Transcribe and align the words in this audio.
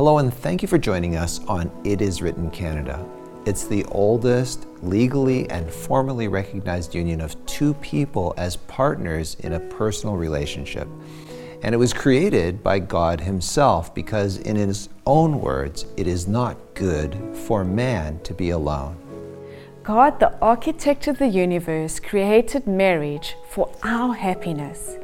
Hello, 0.00 0.16
and 0.16 0.32
thank 0.32 0.62
you 0.62 0.66
for 0.66 0.78
joining 0.78 1.16
us 1.16 1.44
on 1.46 1.70
It 1.84 2.00
Is 2.00 2.22
Written 2.22 2.50
Canada. 2.50 3.06
It's 3.44 3.66
the 3.66 3.84
oldest 3.90 4.66
legally 4.82 5.46
and 5.50 5.70
formally 5.70 6.26
recognized 6.26 6.94
union 6.94 7.20
of 7.20 7.36
two 7.44 7.74
people 7.74 8.32
as 8.38 8.56
partners 8.56 9.36
in 9.40 9.52
a 9.52 9.60
personal 9.60 10.16
relationship. 10.16 10.88
And 11.62 11.74
it 11.74 11.76
was 11.76 11.92
created 11.92 12.62
by 12.62 12.78
God 12.78 13.20
Himself 13.20 13.94
because, 13.94 14.38
in 14.38 14.56
His 14.56 14.88
own 15.04 15.38
words, 15.38 15.84
it 15.98 16.06
is 16.06 16.26
not 16.26 16.56
good 16.72 17.14
for 17.34 17.62
man 17.62 18.20
to 18.22 18.32
be 18.32 18.48
alone. 18.48 18.96
God, 19.82 20.18
the 20.18 20.34
architect 20.38 21.08
of 21.08 21.18
the 21.18 21.28
universe, 21.28 22.00
created 22.00 22.66
marriage 22.66 23.36
for 23.50 23.70
our 23.82 24.14
happiness. 24.14 24.96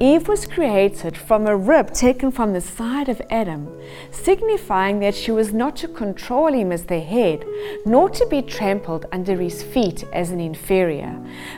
Eve 0.00 0.28
was 0.28 0.46
created 0.46 1.16
from 1.16 1.46
a 1.46 1.56
rib 1.56 1.92
taken 1.92 2.30
from 2.30 2.52
the 2.52 2.60
side 2.60 3.08
of 3.08 3.20
Adam, 3.30 3.68
signifying 4.10 4.98
that 4.98 5.14
she 5.14 5.30
was 5.30 5.52
not 5.52 5.76
to 5.76 5.86
control 5.86 6.52
him 6.52 6.72
as 6.72 6.84
the 6.84 7.00
head, 7.00 7.44
nor 7.84 8.08
to 8.08 8.26
be 8.26 8.42
trampled 8.42 9.06
under 9.12 9.36
his 9.36 9.62
feet 9.62 10.02
as 10.12 10.30
an 10.30 10.40
inferior, 10.40 11.14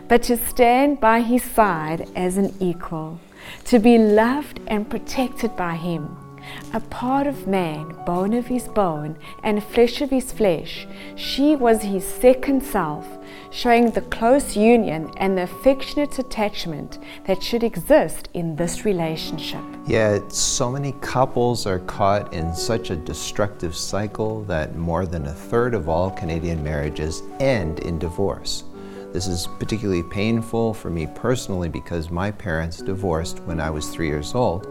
but 0.09 0.23
to 0.25 0.37
stand 0.37 1.01
by 1.01 1.21
his 1.21 1.43
side 1.43 2.09
as 2.17 2.37
an 2.37 2.53
equal, 2.61 3.19
to 3.65 3.79
be 3.79 3.97
loved 3.97 4.61
and 4.67 4.91
protected 4.91 5.57
by 5.57 5.77
him 5.77 6.26
a 6.73 6.81
part 6.81 7.27
of 7.27 7.47
man, 7.47 7.95
bone 8.05 8.33
of 8.35 8.47
his 8.47 8.69
bone, 8.69 9.17
and 9.43 9.63
flesh 9.63 10.01
of 10.01 10.11
his 10.11 10.33
flesh. 10.33 10.87
She 11.15 11.57
was 11.57 11.83
his 11.83 12.07
second 12.07 12.63
self, 12.63 13.07
showing 13.51 13.91
the 13.91 14.03
close 14.03 14.57
union 14.57 15.11
and 15.17 15.37
the 15.37 15.43
affectionate 15.43 16.19
attachment 16.19 16.99
that 17.27 17.43
should 17.43 17.63
exist 17.63 18.29
in 18.35 18.57
this 18.57 18.85
relationship. 18.85 19.63
Yet, 19.87 20.33
so 20.33 20.71
many 20.71 20.93
couples 21.01 21.67
are 21.67 21.79
caught 21.81 22.33
in 22.35 22.55
such 22.55 22.91
a 22.91 22.97
destructive 22.97 23.77
cycle 23.77 24.43
that 24.45 24.77
more 24.77 25.07
than 25.07 25.27
a 25.27 25.33
third 25.33 25.75
of 25.75 25.89
all 25.89 26.11
Canadian 26.11 26.63
marriages 26.63 27.23
end 27.41 27.81
in 27.81 27.99
divorce. 27.99 28.65
This 29.13 29.29
is 29.29 29.47
particularly 29.59 30.03
painful 30.03 30.75
for 30.75 30.91
me 30.91 31.07
personally 31.15 31.71
because 31.71 32.11
my 32.11 32.31
parents 32.31 32.83
divorced 32.83 33.39
when 33.45 33.61
I 33.61 33.71
was 33.71 33.89
three 33.89 34.09
years 34.09 34.35
old 34.35 34.67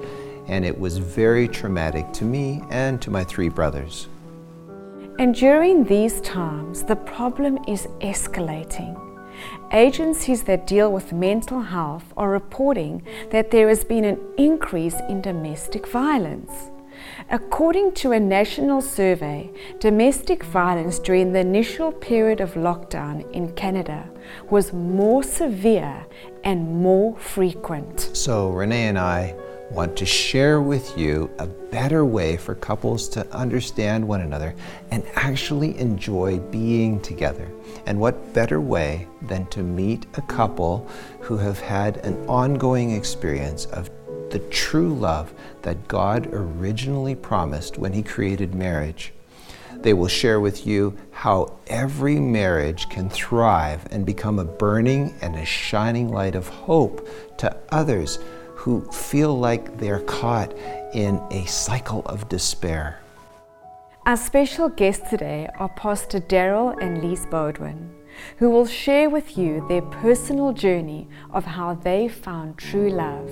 and 0.47 0.65
it 0.65 0.77
was 0.79 0.97
very 0.97 1.47
traumatic 1.47 2.11
to 2.13 2.25
me 2.25 2.61
and 2.69 3.01
to 3.01 3.11
my 3.11 3.23
three 3.23 3.49
brothers. 3.49 4.07
And 5.17 5.33
during 5.33 5.85
these 5.85 6.19
times, 6.21 6.83
the 6.83 6.95
problem 6.95 7.57
is 7.67 7.87
escalating. 8.01 8.99
Agencies 9.71 10.43
that 10.43 10.67
deal 10.67 10.91
with 10.91 11.13
mental 11.13 11.61
health 11.61 12.13
are 12.17 12.29
reporting 12.29 13.01
that 13.31 13.51
there 13.51 13.69
has 13.69 13.83
been 13.83 14.03
an 14.03 14.19
increase 14.37 14.95
in 15.09 15.21
domestic 15.21 15.87
violence. 15.87 16.69
According 17.29 17.93
to 17.95 18.11
a 18.11 18.19
national 18.19 18.81
survey, 18.81 19.51
domestic 19.79 20.43
violence 20.43 20.99
during 20.99 21.33
the 21.33 21.39
initial 21.39 21.91
period 21.91 22.39
of 22.41 22.53
lockdown 22.53 23.29
in 23.31 23.53
Canada 23.53 24.09
was 24.49 24.73
more 24.73 25.23
severe 25.23 26.05
and 26.43 26.81
more 26.81 27.17
frequent. 27.17 28.11
So, 28.13 28.49
Renee 28.49 28.87
and 28.87 28.99
I 28.99 29.35
want 29.71 29.95
to 29.97 30.05
share 30.05 30.61
with 30.61 30.97
you 30.97 31.29
a 31.39 31.47
better 31.47 32.05
way 32.05 32.37
for 32.37 32.55
couples 32.55 33.09
to 33.09 33.27
understand 33.35 34.07
one 34.07 34.21
another 34.21 34.55
and 34.91 35.03
actually 35.15 35.77
enjoy 35.77 36.39
being 36.39 36.99
together. 37.01 37.51
And 37.85 37.99
what 37.99 38.33
better 38.33 38.61
way 38.61 39.07
than 39.23 39.47
to 39.47 39.63
meet 39.63 40.05
a 40.15 40.21
couple 40.21 40.87
who 41.19 41.37
have 41.37 41.59
had 41.59 41.97
an 41.97 42.15
ongoing 42.27 42.91
experience 42.91 43.65
of 43.65 43.89
the 44.29 44.39
true 44.49 44.93
love 44.93 45.33
that 45.61 45.87
God 45.87 46.27
originally 46.33 47.15
promised 47.15 47.77
when 47.77 47.93
He 47.93 48.03
created 48.03 48.53
marriage. 48.53 49.13
They 49.77 49.93
will 49.93 50.07
share 50.07 50.39
with 50.39 50.65
you 50.65 50.97
how 51.11 51.57
every 51.67 52.19
marriage 52.19 52.89
can 52.89 53.09
thrive 53.09 53.85
and 53.91 54.05
become 54.05 54.39
a 54.39 54.45
burning 54.45 55.13
and 55.21 55.35
a 55.35 55.45
shining 55.45 56.11
light 56.11 56.35
of 56.35 56.47
hope 56.47 57.07
to 57.37 57.55
others 57.69 58.19
who 58.65 58.81
feel 58.91 59.37
like 59.37 59.77
they're 59.77 59.99
caught 59.99 60.51
in 60.91 61.21
a 61.29 61.45
cycle 61.45 62.01
of 62.07 62.27
despair. 62.29 62.99
Our 64.07 64.17
special 64.17 64.69
guests 64.69 65.07
today 65.07 65.47
are 65.59 65.69
Pastor 65.69 66.19
Daryl 66.19 66.75
and 66.81 67.03
Lise 67.03 67.27
Bodwin, 67.27 67.93
who 68.37 68.49
will 68.49 68.65
share 68.65 69.07
with 69.07 69.37
you 69.37 69.63
their 69.67 69.83
personal 69.83 70.51
journey 70.51 71.07
of 71.31 71.45
how 71.45 71.75
they 71.75 72.07
found 72.07 72.57
true 72.57 72.89
love 72.89 73.29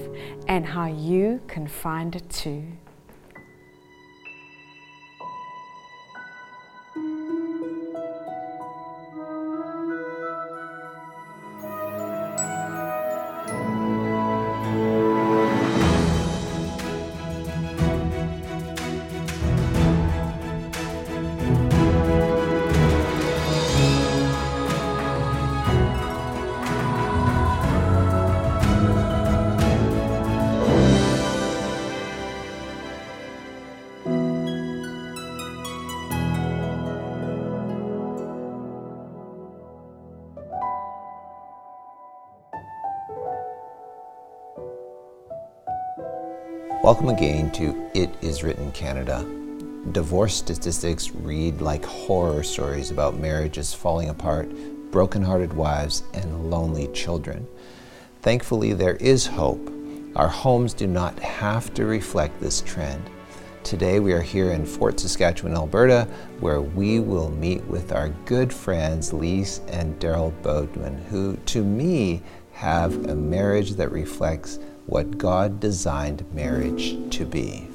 and 0.48 0.68
how 0.68 0.86
you 0.86 1.42
can 1.48 1.66
find 1.68 2.16
it 2.16 2.30
too. 2.30 2.66
Welcome 46.84 47.08
again 47.08 47.50
to 47.54 47.90
It 47.94 48.14
Is 48.22 48.44
Written 48.44 48.70
Canada. 48.74 49.26
Divorce 49.94 50.36
statistics 50.36 51.12
read 51.12 51.62
like 51.62 51.86
horror 51.86 52.44
stories 52.44 52.92
about 52.92 53.18
marriages 53.18 53.74
falling 53.74 54.10
apart, 54.10 54.52
broken-hearted 54.92 55.54
wives, 55.54 56.04
and 56.14 56.52
lonely 56.52 56.90
children. 56.90 57.48
Thankfully, 58.22 58.74
there 58.74 58.98
is 58.98 59.26
hope. 59.26 59.72
Our 60.18 60.28
homes 60.28 60.74
do 60.74 60.86
not 60.86 61.18
have 61.20 61.74
to 61.76 61.86
reflect 61.86 62.42
this 62.42 62.60
trend. 62.60 63.10
Today, 63.64 64.02
we 64.02 64.12
are 64.12 64.22
here 64.22 64.52
in 64.52 64.66
Fort 64.66 65.00
Saskatchewan, 65.00 65.56
Alberta, 65.56 66.06
where 66.42 66.60
we 66.60 67.00
will 67.00 67.30
meet 67.30 67.64
with 67.64 67.94
our 67.94 68.10
good 68.26 68.52
friends 68.52 69.14
Lise 69.14 69.62
and 69.70 69.98
Daryl 70.02 70.34
Bodman, 70.42 70.98
who, 71.06 71.38
to 71.46 71.64
me, 71.64 72.22
have 72.52 73.06
a 73.06 73.16
marriage 73.16 73.72
that 73.76 73.90
reflects 73.90 74.60
what 74.86 75.18
God 75.18 75.60
designed 75.60 76.26
marriage 76.34 76.96
to 77.12 77.26
be. 77.26 77.68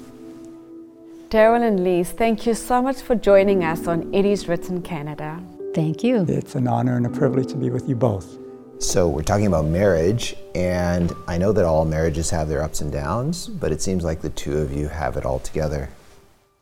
Daryl 1.31 1.67
and 1.67 1.85
Lise, 1.85 2.11
thank 2.11 2.47
you 2.47 2.55
so 2.55 2.81
much 2.81 3.03
for 3.03 3.15
joining 3.15 3.63
us 3.63 3.87
on 3.87 4.13
It 4.15 4.25
Is 4.25 4.49
Written 4.49 4.81
Canada. 4.83 5.41
Thank 5.75 6.03
you. 6.03 6.25
It's 6.29 6.55
an 6.55 6.67
honor 6.67 6.97
and 6.97 7.07
a 7.07 7.11
privilege 7.11 7.49
to 7.49 7.57
be 7.57 7.71
with 7.71 7.89
you 7.89 7.95
both. 7.95 8.39
So, 8.81 9.09
we're 9.09 9.23
talking 9.23 9.49
about 9.49 9.65
marriage, 9.65 10.37
and 10.55 11.13
I 11.27 11.37
know 11.37 11.53
that 11.53 11.65
all 11.65 11.85
marriages 11.85 12.31
have 12.31 12.49
their 12.49 12.63
ups 12.63 12.81
and 12.81 12.93
downs, 12.93 13.49
but 13.49 13.73
it 13.73 13.83
seems 13.83 14.05
like 14.05 14.23
the 14.23 14.31
two 14.31 14.59
of 14.59 14.73
you 14.73 14.89
have 14.89 15.17
it 15.17 15.27
all 15.27 15.41
together. 15.41 15.91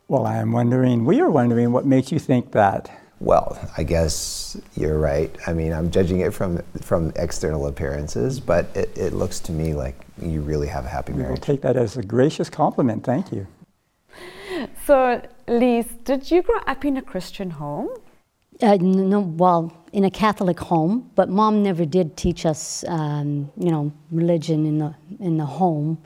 Well, 0.08 0.26
I 0.26 0.38
am 0.38 0.52
wondering, 0.52 1.04
we 1.04 1.20
are 1.20 1.30
wondering 1.30 1.72
what 1.72 1.84
makes 1.84 2.10
you 2.10 2.18
think 2.18 2.52
that. 2.52 2.90
Well, 3.21 3.59
I 3.77 3.82
guess 3.82 4.59
you're 4.77 4.99
right. 4.99 5.34
I 5.47 5.54
mean, 5.54 5.72
I'm 5.72 5.91
judging 5.91 6.21
it 6.21 6.34
from 6.34 6.62
from 6.82 7.12
external 7.16 7.66
appearances, 7.66 8.41
but 8.41 8.66
it, 8.77 8.97
it 8.97 9.12
looks 9.15 9.41
to 9.41 9.53
me 9.53 9.75
like 9.75 9.99
you 10.21 10.43
really 10.43 10.66
have 10.66 10.84
a 10.84 10.88
happy 10.88 11.12
marriage. 11.12 11.28
We'll 11.28 11.37
take 11.38 11.62
that 11.62 11.77
as 11.77 11.97
a 11.97 12.03
gracious 12.03 12.50
compliment. 12.50 13.04
Thank 13.04 13.32
you. 13.32 13.47
So, 14.87 15.22
Lise, 15.49 15.86
did 16.04 16.30
you 16.30 16.42
grow 16.42 16.60
up 16.66 16.84
in 16.84 16.97
a 16.97 17.03
Christian 17.03 17.51
home? 17.51 17.89
Uh, 18.63 18.77
no, 18.80 19.21
well, 19.21 19.72
in 19.92 20.04
a 20.04 20.10
Catholic 20.10 20.59
home, 20.59 21.10
but 21.15 21.28
mom 21.28 21.62
never 21.62 21.84
did 21.84 22.16
teach 22.16 22.47
us, 22.47 22.84
um, 22.89 23.51
you 23.59 23.71
know, 23.71 23.92
religion 24.10 24.66
in 24.66 24.78
the 24.78 24.95
in 25.21 25.36
the 25.36 25.45
home. 25.45 25.98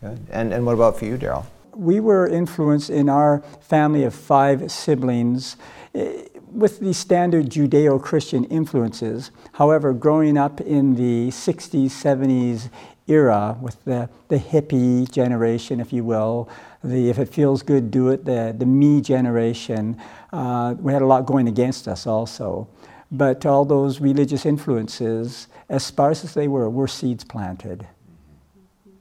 Good. 0.00 0.18
And 0.30 0.52
and 0.52 0.64
what 0.66 0.74
about 0.74 0.98
for 0.98 1.06
you, 1.06 1.16
Daryl? 1.16 1.44
We 1.74 2.00
were 2.00 2.26
influenced 2.26 2.90
in 2.90 3.08
our 3.08 3.42
family 3.60 4.04
of 4.04 4.14
five 4.14 4.70
siblings 4.70 5.56
eh, 5.94 6.24
with 6.52 6.80
the 6.80 6.92
standard 6.94 7.46
Judeo 7.46 8.00
Christian 8.02 8.44
influences. 8.44 9.30
However, 9.52 9.92
growing 9.92 10.36
up 10.36 10.60
in 10.60 10.94
the 10.94 11.28
60s, 11.28 11.86
70s 11.86 12.70
era 13.06 13.56
with 13.60 13.82
the, 13.84 14.08
the 14.28 14.36
hippie 14.36 15.10
generation, 15.10 15.80
if 15.80 15.92
you 15.92 16.04
will, 16.04 16.48
the 16.84 17.08
if 17.08 17.18
it 17.18 17.28
feels 17.28 17.62
good, 17.62 17.90
do 17.90 18.08
it, 18.08 18.24
the, 18.24 18.54
the 18.56 18.66
me 18.66 19.00
generation, 19.00 20.00
uh, 20.32 20.74
we 20.78 20.92
had 20.92 21.02
a 21.02 21.06
lot 21.06 21.26
going 21.26 21.48
against 21.48 21.88
us 21.88 22.06
also. 22.06 22.68
But 23.10 23.46
all 23.46 23.64
those 23.64 24.00
religious 24.00 24.44
influences, 24.44 25.48
as 25.68 25.84
sparse 25.84 26.24
as 26.24 26.34
they 26.34 26.46
were, 26.46 26.68
were 26.68 26.88
seeds 26.88 27.24
planted 27.24 27.86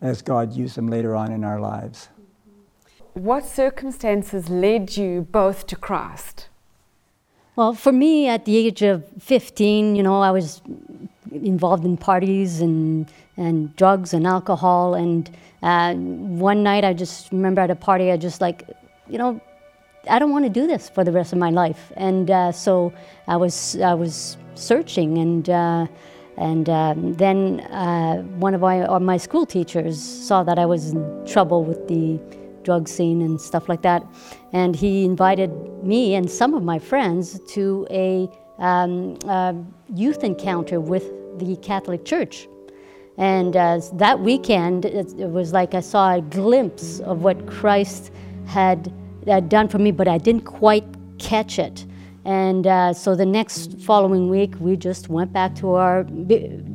as 0.02 0.22
God 0.22 0.54
used 0.54 0.76
them 0.76 0.88
later 0.88 1.16
on 1.16 1.32
in 1.32 1.44
our 1.44 1.60
lives. 1.60 2.10
what 3.14 3.46
circumstances 3.46 4.48
led 4.48 4.96
you 4.96 5.28
both 5.32 5.66
to 5.68 5.76
Christ? 5.76 6.50
Well, 7.58 7.74
for 7.74 7.92
me, 7.92 8.28
at 8.28 8.46
the 8.46 8.56
age 8.56 8.84
of 8.84 9.04
15, 9.20 9.96
you 9.96 10.04
know, 10.04 10.22
I 10.22 10.30
was 10.30 10.62
involved 11.32 11.86
in 11.86 11.98
parties 11.98 12.62
and, 12.62 13.12
and 13.36 13.76
drugs 13.76 14.14
and 14.14 14.28
alcohol. 14.28 14.94
And 14.94 15.28
uh, 15.64 15.96
one 15.96 16.62
night, 16.62 16.84
I 16.84 16.94
just 16.94 17.32
remember 17.32 17.62
at 17.62 17.72
a 17.72 17.76
party, 17.76 18.12
I 18.12 18.18
just 18.18 18.42
like, 18.42 18.70
you 19.10 19.18
know, 19.18 19.42
I 20.08 20.20
don't 20.20 20.30
want 20.30 20.46
to 20.46 20.52
do 20.52 20.68
this 20.68 20.88
for 20.88 21.04
the 21.04 21.12
rest 21.12 21.34
of 21.34 21.40
my 21.40 21.50
life. 21.50 21.92
And 21.96 22.30
uh, 22.30 22.52
so 22.52 22.94
I 23.28 23.38
was, 23.38 23.76
I 23.82 23.96
was 23.96 24.38
searching, 24.54 25.18
and, 25.18 25.50
uh, 25.50 25.88
and 26.38 26.70
um, 26.70 27.14
then 27.16 27.62
uh, 27.72 28.18
one 28.38 28.54
of 28.54 28.62
my, 28.62 28.82
uh, 28.82 29.00
my 29.00 29.18
school 29.18 29.48
teachers 29.48 30.00
saw 30.00 30.44
that 30.44 30.60
I 30.60 30.68
was 30.68 30.92
in 30.92 31.26
trouble 31.26 31.64
with 31.64 31.88
the 31.88 32.20
drug 32.68 32.86
scene 32.90 33.22
and 33.22 33.40
stuff 33.40 33.70
like 33.70 33.82
that. 33.82 34.02
And 34.52 34.76
he 34.76 35.06
invited 35.06 35.52
me 35.84 36.16
and 36.16 36.30
some 36.30 36.54
of 36.54 36.64
my 36.64 36.80
friends 36.80 37.40
to 37.56 37.88
a 37.90 38.28
um, 38.60 39.18
uh, 39.26 39.54
youth 39.96 40.22
encounter 40.32 40.82
with 40.82 41.06
the 41.40 41.56
Catholic 41.70 42.04
Church. 42.04 42.50
And 43.18 43.56
uh, 43.56 43.80
that 43.94 44.20
weekend, 44.20 44.84
it, 44.84 45.08
it, 45.18 45.30
was 45.30 45.54
like 45.54 45.74
I 45.76 45.80
saw 45.80 46.16
a 46.16 46.22
glimpse 46.22 47.00
of 47.00 47.24
what 47.24 47.38
Christ 47.48 48.12
had, 48.46 48.94
had 49.26 49.48
done 49.48 49.70
for 49.70 49.80
me, 49.80 49.92
but 49.92 50.10
I 50.10 50.18
didn't 50.18 50.46
quite 50.64 50.88
catch 51.20 51.58
it. 51.58 51.86
And 52.26 52.68
uh, 52.68 52.92
so 52.94 53.16
the 53.16 53.26
next 53.26 53.80
following 53.80 54.30
week, 54.30 54.56
we 54.60 54.76
just 54.76 55.08
went 55.08 55.32
back 55.32 55.56
to 55.62 55.76
our 55.76 56.04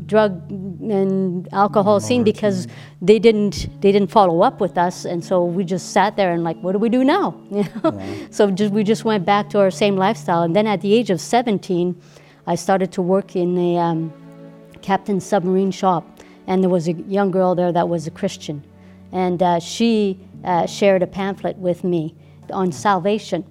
drug 0.06 0.61
and 0.90 1.48
alcohol 1.52 2.00
scene 2.00 2.24
because 2.24 2.66
they 3.00 3.18
didn't 3.18 3.68
they 3.80 3.92
didn't 3.92 4.10
follow 4.10 4.42
up 4.42 4.60
with 4.60 4.76
us, 4.78 5.04
and 5.04 5.24
so 5.24 5.44
we 5.44 5.64
just 5.64 5.92
sat 5.92 6.16
there 6.16 6.32
and 6.32 6.42
like, 6.42 6.56
what 6.58 6.72
do 6.72 6.78
we 6.78 6.88
do 6.88 7.04
now? 7.04 7.34
You 7.50 7.64
know? 7.82 7.92
Yeah. 7.98 8.26
So 8.30 8.50
just, 8.50 8.72
we 8.72 8.82
just 8.82 9.04
went 9.04 9.24
back 9.24 9.50
to 9.50 9.60
our 9.60 9.70
same 9.70 9.96
lifestyle. 9.96 10.42
And 10.42 10.56
then 10.56 10.66
at 10.66 10.80
the 10.80 10.92
age 10.92 11.10
of 11.10 11.20
17, 11.20 12.00
I 12.46 12.54
started 12.54 12.90
to 12.92 13.02
work 13.02 13.36
in 13.36 13.56
a 13.58 13.76
um, 13.78 14.12
captain 14.80 15.20
submarine 15.20 15.70
shop, 15.70 16.04
and 16.46 16.62
there 16.62 16.70
was 16.70 16.88
a 16.88 16.92
young 16.92 17.30
girl 17.30 17.54
there 17.54 17.72
that 17.72 17.88
was 17.88 18.06
a 18.06 18.10
Christian, 18.10 18.64
and 19.12 19.42
uh, 19.42 19.60
she 19.60 20.18
uh, 20.44 20.66
shared 20.66 21.02
a 21.02 21.06
pamphlet 21.06 21.56
with 21.58 21.84
me 21.84 22.14
on 22.50 22.72
salvation 22.72 23.44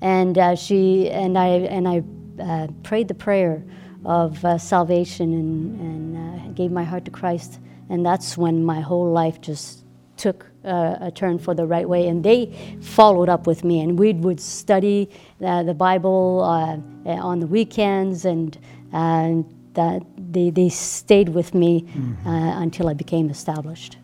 and 0.00 0.38
uh, 0.38 0.54
she 0.54 1.10
and 1.10 1.36
I 1.36 1.46
and 1.46 1.88
I 1.88 2.02
uh, 2.42 2.68
prayed 2.82 3.08
the 3.08 3.14
prayer 3.14 3.62
of 4.04 4.44
uh, 4.44 4.58
salvation 4.58 5.32
and, 5.32 5.80
and 5.80 6.16
uh, 6.16 6.52
gave 6.52 6.70
my 6.70 6.84
heart 6.84 7.04
to 7.04 7.10
Christ, 7.10 7.60
and 7.88 8.04
that's 8.04 8.36
when 8.36 8.64
my 8.64 8.80
whole 8.80 9.10
life 9.10 9.40
just 9.40 9.84
took 10.16 10.46
a 10.64 11.10
turn 11.14 11.38
for 11.38 11.54
the 11.54 11.64
right 11.64 11.88
way. 11.88 12.08
And 12.08 12.22
they 12.22 12.52
followed 12.82 13.28
up 13.28 13.46
with 13.46 13.64
me, 13.64 13.80
and 13.80 13.98
we 13.98 14.12
would 14.12 14.40
study 14.40 15.08
uh, 15.42 15.62
the 15.62 15.74
Bible 15.74 16.42
uh, 16.42 17.10
on 17.10 17.40
the 17.40 17.46
weekends, 17.46 18.24
and 18.24 18.58
that 18.92 20.02
they, 20.16 20.50
they 20.50 20.68
stayed 20.68 21.28
with 21.28 21.54
me 21.54 21.82
mm-hmm. 21.82 22.26
until 22.26 22.88
I 22.88 22.94
became 22.94 23.30
established. 23.30 23.96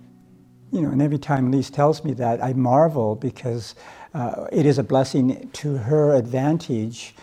You 0.75 0.83
know, 0.83 0.91
and 0.91 1.01
every 1.01 1.19
time 1.19 1.53
Lise 1.53 1.71
tells 1.71 2.03
me 2.05 2.15
that, 2.15 2.43
I 2.43 2.53
marvel 2.53 3.15
because 3.15 3.77
uh, 4.13 4.47
it 4.51 4.67
is 4.67 4.79
a 4.79 4.83
blessing 4.83 5.49
to 5.55 5.77
her 5.77 6.15
advantage, 6.15 7.15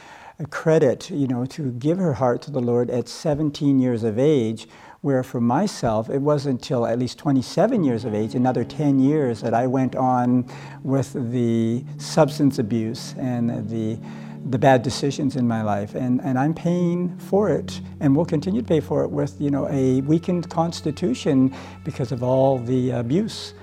credit, 0.49 1.09
you 1.09 1.27
know, 1.27 1.45
to 1.45 1.71
give 1.73 1.97
her 1.97 2.13
heart 2.13 2.41
to 2.43 2.51
the 2.51 2.59
Lord 2.59 2.89
at 2.89 3.07
17 3.07 3.79
years 3.79 4.03
of 4.03 4.17
age, 4.17 4.67
where 5.01 5.23
for 5.23 5.41
myself, 5.41 6.09
it 6.09 6.19
wasn't 6.19 6.61
until 6.61 6.85
at 6.85 6.99
least 6.99 7.17
27 7.17 7.83
years 7.83 8.05
of 8.05 8.13
age, 8.13 8.35
another 8.35 8.63
10 8.63 8.99
years, 8.99 9.41
that 9.41 9.53
I 9.53 9.67
went 9.67 9.95
on 9.95 10.45
with 10.83 11.13
the 11.31 11.83
substance 11.97 12.59
abuse 12.59 13.15
and 13.17 13.69
the 13.69 13.99
the 14.49 14.57
bad 14.57 14.81
decisions 14.81 15.35
in 15.35 15.47
my 15.47 15.61
life 15.61 15.93
and, 15.93 16.19
and 16.21 16.39
i'm 16.39 16.51
paying 16.51 17.15
for 17.19 17.51
it 17.51 17.79
and 17.99 18.15
will 18.15 18.25
continue 18.25 18.59
to 18.59 18.67
pay 18.67 18.79
for 18.79 19.03
it 19.03 19.07
with 19.07 19.39
you 19.39 19.51
know 19.51 19.69
a 19.69 20.01
weakened 20.01 20.49
constitution 20.49 21.55
because 21.83 22.11
of 22.11 22.23
all 22.23 22.57
the 22.57 22.89
abuse 22.89 23.53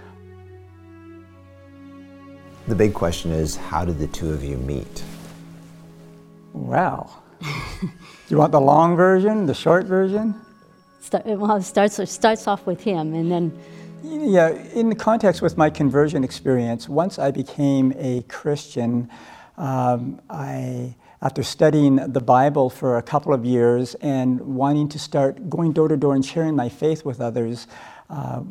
the 2.68 2.74
big 2.74 2.92
question 2.92 3.32
is 3.32 3.56
how 3.56 3.82
did 3.82 3.98
the 3.98 4.08
two 4.08 4.30
of 4.30 4.44
you 4.44 4.58
meet? 4.58 5.02
Wow. 6.58 7.10
Do 7.40 7.88
you 8.28 8.36
want 8.36 8.52
the 8.52 8.60
long 8.60 8.96
version, 8.96 9.46
the 9.46 9.54
short 9.54 9.86
version? 9.86 10.34
Start, 11.00 11.24
well, 11.24 11.56
it 11.56 11.62
starts, 11.62 11.98
it 11.98 12.08
starts 12.08 12.46
off 12.46 12.66
with 12.66 12.82
him 12.82 13.14
and 13.14 13.30
then. 13.30 13.58
Yeah, 14.02 14.50
in 14.74 14.88
the 14.88 14.94
context 14.94 15.40
with 15.40 15.56
my 15.56 15.70
conversion 15.70 16.22
experience, 16.24 16.88
once 16.88 17.18
I 17.18 17.30
became 17.30 17.92
a 17.96 18.22
Christian, 18.28 19.08
um, 19.56 20.20
I, 20.28 20.94
after 21.22 21.42
studying 21.42 21.96
the 21.96 22.20
Bible 22.20 22.70
for 22.70 22.98
a 22.98 23.02
couple 23.02 23.32
of 23.32 23.44
years 23.44 23.94
and 23.96 24.40
wanting 24.40 24.88
to 24.90 24.98
start 24.98 25.48
going 25.48 25.72
door 25.72 25.88
to 25.88 25.96
door 25.96 26.14
and 26.14 26.24
sharing 26.24 26.54
my 26.54 26.68
faith 26.68 27.04
with 27.04 27.20
others, 27.20 27.66
uh, 28.10 28.42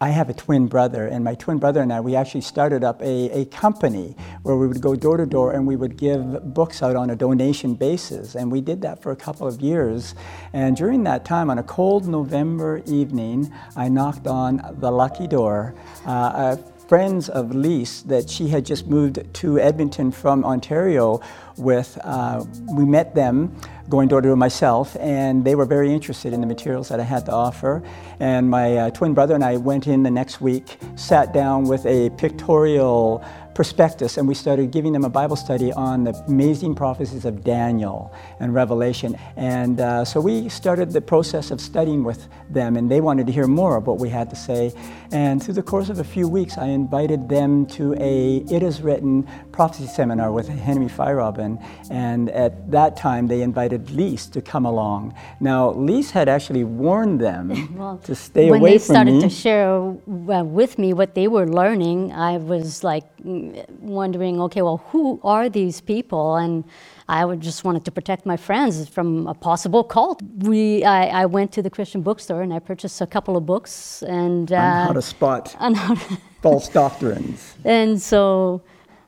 I 0.00 0.08
have 0.10 0.28
a 0.28 0.34
twin 0.34 0.66
brother, 0.66 1.06
and 1.06 1.24
my 1.24 1.34
twin 1.34 1.58
brother 1.58 1.80
and 1.80 1.92
I, 1.92 2.00
we 2.00 2.16
actually 2.16 2.40
started 2.40 2.84
up 2.84 3.00
a, 3.02 3.30
a 3.30 3.44
company 3.46 4.16
where 4.42 4.56
we 4.56 4.66
would 4.66 4.80
go 4.80 4.94
door 4.94 5.16
to 5.16 5.26
door 5.26 5.52
and 5.52 5.66
we 5.66 5.76
would 5.76 5.96
give 5.96 6.54
books 6.54 6.82
out 6.82 6.96
on 6.96 7.10
a 7.10 7.16
donation 7.16 7.74
basis. 7.74 8.34
And 8.34 8.50
we 8.50 8.60
did 8.60 8.82
that 8.82 9.02
for 9.02 9.12
a 9.12 9.16
couple 9.16 9.46
of 9.46 9.60
years. 9.60 10.14
And 10.52 10.76
during 10.76 11.04
that 11.04 11.24
time, 11.24 11.50
on 11.50 11.58
a 11.58 11.62
cold 11.62 12.06
November 12.08 12.82
evening, 12.86 13.52
I 13.76 13.88
knocked 13.88 14.26
on 14.26 14.76
the 14.80 14.90
lucky 14.90 15.26
door. 15.26 15.74
Uh, 16.04 16.56
friends 16.88 17.28
of 17.30 17.54
Lise 17.54 18.02
that 18.02 18.28
she 18.28 18.48
had 18.48 18.64
just 18.64 18.86
moved 18.86 19.22
to 19.34 19.58
Edmonton 19.58 20.10
from 20.10 20.44
Ontario 20.44 21.20
with. 21.56 21.98
Uh, 22.04 22.44
we 22.72 22.84
met 22.84 23.14
them 23.14 23.54
going 23.88 24.08
door 24.08 24.20
to 24.20 24.28
door 24.28 24.36
myself, 24.36 24.96
and 24.98 25.44
they 25.44 25.54
were 25.54 25.66
very 25.66 25.92
interested 25.92 26.32
in 26.32 26.40
the 26.40 26.46
materials 26.46 26.88
that 26.88 27.00
I 27.00 27.04
had 27.04 27.26
to 27.26 27.32
offer. 27.32 27.82
And 28.20 28.48
my 28.48 28.76
uh, 28.76 28.90
twin 28.90 29.14
brother 29.14 29.34
and 29.34 29.44
I 29.44 29.56
went 29.56 29.86
in 29.86 30.02
the 30.02 30.10
next 30.10 30.40
week, 30.40 30.78
sat 30.96 31.32
down 31.32 31.64
with 31.64 31.84
a 31.86 32.10
pictorial 32.10 33.24
prospectus 33.54 34.18
and 34.18 34.26
we 34.26 34.34
started 34.34 34.70
giving 34.70 34.92
them 34.92 35.04
a 35.04 35.08
Bible 35.08 35.36
study 35.36 35.72
on 35.72 36.04
the 36.04 36.12
amazing 36.26 36.74
prophecies 36.74 37.24
of 37.24 37.44
Daniel 37.44 38.12
and 38.40 38.52
Revelation. 38.52 39.16
And 39.36 39.80
uh, 39.80 40.04
so 40.04 40.20
we 40.20 40.48
started 40.48 40.92
the 40.92 41.00
process 41.00 41.50
of 41.50 41.60
studying 41.60 42.04
with 42.04 42.28
them, 42.50 42.76
and 42.76 42.90
they 42.90 43.00
wanted 43.00 43.26
to 43.26 43.32
hear 43.32 43.46
more 43.46 43.76
of 43.76 43.86
what 43.86 43.98
we 43.98 44.08
had 44.08 44.28
to 44.30 44.36
say. 44.36 44.72
And 45.12 45.42
through 45.42 45.54
the 45.54 45.62
course 45.62 45.88
of 45.88 45.98
a 46.00 46.04
few 46.04 46.28
weeks, 46.28 46.58
I 46.58 46.66
invited 46.66 47.28
them 47.28 47.66
to 47.66 47.94
a 47.94 48.38
It 48.50 48.62
Is 48.62 48.82
Written 48.82 49.28
prophecy 49.54 49.86
seminar 49.86 50.32
with 50.32 50.48
Henry 50.48 50.86
Feierabend. 50.86 51.64
And 51.90 52.28
at 52.30 52.70
that 52.72 52.96
time, 52.96 53.28
they 53.28 53.40
invited 53.42 53.90
Lise 53.90 54.26
to 54.26 54.42
come 54.42 54.66
along. 54.66 55.14
Now, 55.40 55.70
Lise 55.70 56.10
had 56.10 56.28
actually 56.28 56.64
warned 56.64 57.20
them 57.20 57.76
well, 57.78 57.98
to 57.98 58.14
stay 58.14 58.48
away 58.48 58.58
from 58.58 58.58
me. 58.58 58.60
When 58.60 58.72
they 58.72 58.78
started 58.78 59.20
to 59.20 59.30
share 59.30 59.70
uh, 59.70 60.44
with 60.44 60.78
me 60.78 60.92
what 60.92 61.14
they 61.14 61.28
were 61.28 61.46
learning, 61.46 62.12
I 62.12 62.38
was 62.38 62.82
like, 62.82 63.04
wondering, 63.24 64.40
okay, 64.40 64.62
well, 64.62 64.82
who 64.90 65.20
are 65.22 65.48
these 65.48 65.80
people? 65.80 66.36
And 66.36 66.64
I 67.08 67.24
would 67.24 67.40
just 67.40 67.64
wanted 67.64 67.84
to 67.84 67.90
protect 67.90 68.26
my 68.26 68.36
friends 68.36 68.88
from 68.88 69.26
a 69.26 69.34
possible 69.34 69.84
cult. 69.84 70.22
We, 70.38 70.84
I, 70.84 71.22
I 71.22 71.26
went 71.26 71.52
to 71.52 71.62
the 71.62 71.70
Christian 71.70 72.02
bookstore 72.02 72.42
and 72.42 72.52
I 72.52 72.58
purchased 72.58 73.00
a 73.00 73.06
couple 73.06 73.36
of 73.36 73.46
books 73.46 74.02
and 74.02 74.52
uh, 74.52 74.56
on 74.56 74.86
how 74.88 74.92
to 74.92 75.02
spot 75.02 75.56
on 75.60 75.74
how 75.74 75.94
to 75.94 76.18
false 76.42 76.68
doctrines. 76.68 77.54
And 77.64 78.00
so 78.00 78.62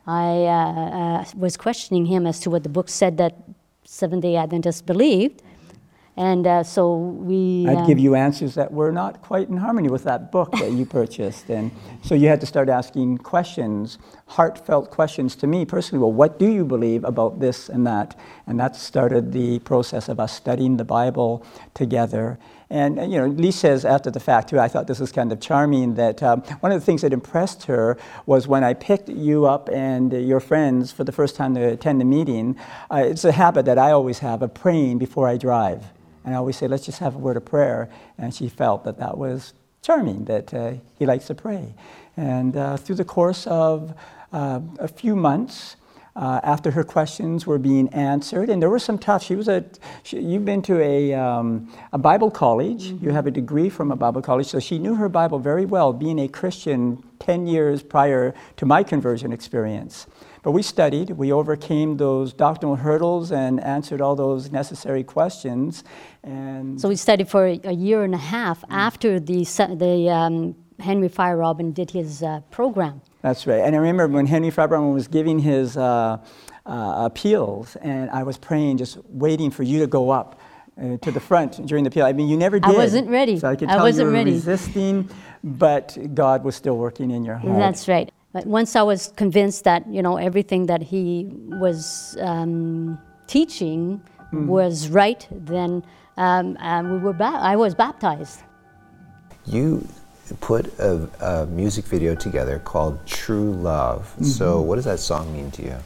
I 0.07 0.45
uh, 0.45 0.51
uh, 0.51 1.25
was 1.35 1.57
questioning 1.57 2.05
him 2.05 2.25
as 2.25 2.39
to 2.41 2.49
what 2.49 2.63
the 2.63 2.69
book 2.69 2.87
said 2.87 3.17
that 3.17 3.35
Seventh 3.83 4.21
Day 4.21 4.37
Adventists 4.37 4.81
believed. 4.81 5.43
And 6.17 6.47
uh, 6.47 6.63
so 6.63 6.97
we. 6.97 7.67
I'd 7.67 7.77
um, 7.77 7.87
give 7.87 7.99
you 7.99 8.15
answers 8.15 8.55
that 8.55 8.71
were 8.71 8.91
not 8.91 9.21
quite 9.21 9.49
in 9.49 9.57
harmony 9.57 9.87
with 9.87 10.03
that 10.05 10.31
book 10.31 10.51
that 10.53 10.71
you 10.71 10.83
purchased. 10.83 11.47
And 11.49 11.69
so 12.01 12.15
you 12.15 12.27
had 12.27 12.41
to 12.41 12.47
start 12.47 12.69
asking 12.69 13.19
questions, 13.19 13.99
heartfelt 14.25 14.89
questions 14.89 15.35
to 15.35 15.45
me 15.45 15.63
personally. 15.63 16.01
Well, 16.01 16.13
what 16.13 16.39
do 16.39 16.49
you 16.51 16.65
believe 16.65 17.03
about 17.03 17.39
this 17.39 17.69
and 17.69 17.85
that? 17.85 18.19
And 18.47 18.59
that 18.59 18.75
started 18.75 19.31
the 19.31 19.59
process 19.59 20.09
of 20.09 20.19
us 20.19 20.33
studying 20.33 20.77
the 20.77 20.85
Bible 20.85 21.45
together. 21.75 22.39
And, 22.69 22.97
you 23.11 23.17
know, 23.17 23.27
Lee 23.27 23.51
says 23.51 23.85
after 23.85 24.11
the 24.11 24.19
fact, 24.19 24.49
too, 24.49 24.59
I 24.59 24.67
thought 24.67 24.87
this 24.87 24.99
was 24.99 25.11
kind 25.11 25.31
of 25.31 25.39
charming 25.39 25.95
that 25.95 26.21
um, 26.21 26.41
one 26.59 26.73
of 26.73 26.79
the 26.79 26.85
things 26.85 27.01
that 27.01 27.13
impressed 27.13 27.63
her 27.63 27.97
was 28.25 28.45
when 28.47 28.63
I 28.63 28.73
picked 28.73 29.07
you 29.07 29.45
up 29.45 29.69
and 29.69 30.13
uh, 30.13 30.17
your 30.17 30.41
friends 30.41 30.91
for 30.91 31.05
the 31.05 31.13
first 31.13 31.37
time 31.37 31.55
to 31.55 31.61
attend 31.61 32.01
the 32.01 32.05
meeting, 32.05 32.57
uh, 32.91 33.03
it's 33.05 33.23
a 33.23 33.31
habit 33.31 33.65
that 33.65 33.77
I 33.77 33.91
always 33.91 34.19
have 34.19 34.41
of 34.41 34.53
praying 34.53 34.97
before 34.97 35.29
I 35.29 35.37
drive. 35.37 35.85
And 36.25 36.35
I 36.35 36.37
always 36.37 36.57
say, 36.57 36.67
let's 36.67 36.85
just 36.85 36.99
have 36.99 37.15
a 37.15 37.17
word 37.17 37.37
of 37.37 37.45
prayer. 37.45 37.89
And 38.17 38.35
she 38.35 38.49
felt 38.49 38.83
that 38.83 38.97
that 38.97 39.17
was 39.17 39.53
charming, 39.81 40.25
that 40.25 40.53
uh, 40.53 40.73
he 40.99 41.05
likes 41.05 41.27
to 41.27 41.35
pray. 41.35 41.73
And 42.17 42.57
uh, 42.57 42.75
through 42.75 42.95
the 42.95 43.05
course 43.05 43.47
of 43.47 43.93
uh, 44.33 44.59
a 44.79 44.89
few 44.89 45.15
months, 45.15 45.76
uh, 46.17 46.41
after 46.43 46.71
her 46.71 46.83
questions 46.83 47.45
were 47.45 47.59
being 47.59 47.87
answered, 47.89 48.49
and 48.49 48.59
there 48.59 48.71
were 48.71 48.79
some 48.79 48.97
tough. 48.97 49.23
She 49.23 49.35
was 49.35 49.47
a. 49.47 49.63
She, 50.01 50.19
you've 50.19 50.45
been 50.45 50.63
to 50.63 50.81
a 50.81 51.13
um, 51.13 51.71
a 51.93 51.97
Bible 51.99 52.31
college. 52.31 52.85
Mm-hmm. 52.85 53.05
You 53.05 53.11
have 53.11 53.27
a 53.27 53.31
degree 53.31 53.69
from 53.69 53.91
a 53.91 53.95
Bible 53.95 54.23
college, 54.23 54.47
so 54.47 54.59
she 54.59 54.79
knew 54.79 54.95
her 54.95 55.09
Bible 55.09 55.37
very 55.37 55.65
well, 55.65 55.93
being 55.93 56.19
a 56.19 56.27
Christian 56.27 57.03
ten 57.19 57.45
years 57.45 57.83
prior 57.83 58.33
to 58.55 58.65
my 58.65 58.81
conversion 58.81 59.31
experience. 59.31 60.07
But 60.41 60.51
we 60.51 60.63
studied. 60.63 61.11
We 61.11 61.31
overcame 61.31 61.97
those 61.97 62.33
doctrinal 62.33 62.77
hurdles 62.77 63.31
and 63.31 63.59
answered 63.59 64.01
all 64.01 64.15
those 64.15 64.51
necessary 64.51 65.03
questions. 65.03 65.83
And 66.23 66.81
so 66.81 66.89
we 66.89 66.95
studied 66.95 67.29
for 67.29 67.45
a, 67.45 67.73
year 67.73 68.03
and 68.03 68.15
a 68.15 68.23
half 68.35 68.61
mm-hmm. 68.61 68.73
after 68.73 69.19
the 69.19 69.43
the. 69.77 70.09
Um, 70.09 70.55
Henry 70.79 71.09
Feierabend 71.09 71.73
did 71.73 71.89
his 71.89 72.21
uh, 72.21 72.41
program. 72.51 73.01
That's 73.21 73.47
right. 73.47 73.61
And 73.61 73.75
I 73.75 73.79
remember 73.79 74.07
when 74.07 74.27
Henry 74.27 74.51
Feierabend 74.51 74.93
was 74.93 75.07
giving 75.07 75.39
his 75.39 75.75
uh, 75.75 76.17
uh, 76.65 77.05
appeals, 77.05 77.75
and 77.77 78.09
I 78.11 78.23
was 78.23 78.37
praying, 78.37 78.77
just 78.77 78.97
waiting 79.09 79.51
for 79.51 79.63
you 79.63 79.79
to 79.79 79.87
go 79.87 80.09
up. 80.09 80.39
Uh, 80.79 80.95
to 80.97 81.09
the 81.09 81.19
front 81.19 81.65
during 81.65 81.83
the 81.83 81.87
appeal. 81.87 82.05
I 82.05 82.13
mean, 82.13 82.29
you 82.29 82.37
never 82.37 82.59
did. 82.59 82.69
I 82.69 82.77
wasn't 82.77 83.09
ready. 83.09 83.39
So 83.39 83.47
I 83.47 83.55
could 83.55 83.67
tell 83.67 83.79
I 83.79 83.81
wasn't 83.81 84.05
you 84.05 84.11
were 84.11 84.13
ready. 84.19 84.33
resisting, 84.33 85.09
but 85.43 85.97
God 86.13 86.43
was 86.43 86.55
still 86.55 86.77
working 86.77 87.09
in 87.09 87.25
your 87.25 87.35
heart. 87.37 87.57
That's 87.57 87.87
right. 87.87 88.11
But 88.31 88.45
once 88.45 88.75
I 88.75 88.83
was 88.83 89.07
convinced 89.15 89.63
that 89.63 89.87
you 89.91 90.03
know 90.03 90.17
everything 90.17 90.67
that 90.67 90.83
he 90.83 91.31
was 91.63 92.15
um, 92.21 92.99
teaching 93.25 93.99
mm. 94.31 94.45
was 94.45 94.89
right, 94.89 95.27
then 95.31 95.83
um, 96.17 96.55
um, 96.59 96.91
we 96.91 96.99
were 96.99 97.13
ba- 97.13 97.39
I 97.41 97.55
was 97.55 97.73
baptized. 97.73 98.41
You 99.47 99.87
put 100.35 100.67
a, 100.79 101.09
a, 101.21 101.45
music 101.47 101.85
video 101.85 102.15
together 102.15 102.59
called 102.59 103.05
True 103.05 103.51
Love. 103.53 104.11
Mm-hmm. 104.13 104.23
So, 104.25 104.61
what 104.61 104.75
does 104.75 104.85
that 104.85 104.99
song 104.99 105.31
mean 105.33 105.51
to 105.51 105.63
you? 105.63 105.77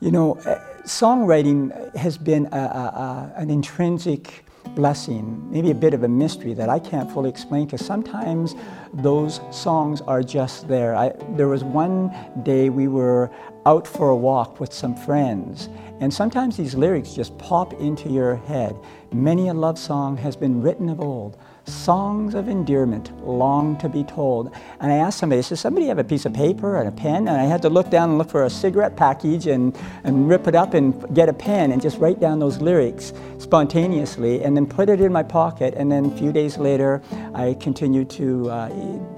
You 0.00 0.10
know, 0.10 0.34
uh, 0.40 0.60
songwriting 0.84 1.94
has 1.96 2.18
been 2.18 2.46
a, 2.52 2.56
a, 2.56 3.32
an 3.36 3.50
intrinsic 3.50 4.44
blessing, 4.74 5.50
maybe 5.50 5.70
a 5.70 5.74
bit 5.74 5.94
of 5.94 6.02
a 6.02 6.08
mystery 6.08 6.54
that 6.54 6.68
I 6.68 6.78
can't 6.78 7.10
fully 7.10 7.30
explain 7.30 7.66
because 7.66 7.84
sometimes 7.84 8.54
those 8.92 9.40
songs 9.50 10.00
are 10.02 10.22
just 10.22 10.68
there. 10.68 10.96
I, 10.96 11.12
there 11.36 11.48
was 11.48 11.62
one 11.62 12.14
day 12.42 12.70
we 12.70 12.88
were 12.88 13.30
out 13.66 13.86
for 13.86 14.10
a 14.10 14.16
walk 14.16 14.60
with 14.60 14.72
some 14.72 14.96
friends, 14.96 15.68
and 16.00 16.12
sometimes 16.12 16.56
these 16.56 16.74
lyrics 16.74 17.14
just 17.14 17.36
pop 17.38 17.72
into 17.74 18.08
your 18.08 18.36
head. 18.36 18.76
Many 19.12 19.48
a 19.48 19.54
love 19.54 19.78
song 19.78 20.16
has 20.18 20.36
been 20.36 20.60
written 20.60 20.88
of 20.88 21.00
old 21.00 21.38
songs 21.66 22.34
of 22.34 22.48
endearment 22.48 23.10
long 23.26 23.76
to 23.78 23.88
be 23.88 24.04
told. 24.04 24.52
And 24.80 24.92
I 24.92 24.96
asked 24.96 25.18
somebody, 25.18 25.38
I 25.38 25.42
said, 25.42 25.58
somebody 25.58 25.86
have 25.86 25.98
a 25.98 26.04
piece 26.04 26.26
of 26.26 26.32
paper 26.32 26.76
and 26.76 26.88
a 26.88 26.92
pen? 26.92 27.28
And 27.28 27.40
I 27.40 27.44
had 27.44 27.62
to 27.62 27.70
look 27.70 27.90
down 27.90 28.10
and 28.10 28.18
look 28.18 28.30
for 28.30 28.44
a 28.44 28.50
cigarette 28.50 28.96
package 28.96 29.46
and, 29.46 29.76
and 30.04 30.28
rip 30.28 30.46
it 30.46 30.54
up 30.54 30.74
and 30.74 31.14
get 31.14 31.28
a 31.28 31.32
pen 31.32 31.72
and 31.72 31.80
just 31.80 31.98
write 31.98 32.20
down 32.20 32.38
those 32.38 32.58
lyrics 32.60 33.12
spontaneously 33.38 34.42
and 34.42 34.56
then 34.56 34.66
put 34.66 34.88
it 34.88 35.00
in 35.00 35.12
my 35.12 35.22
pocket. 35.22 35.74
And 35.74 35.90
then 35.90 36.06
a 36.06 36.16
few 36.16 36.32
days 36.32 36.58
later, 36.58 37.02
I 37.34 37.54
continued 37.60 38.10
to 38.10 38.50
uh, 38.50 38.68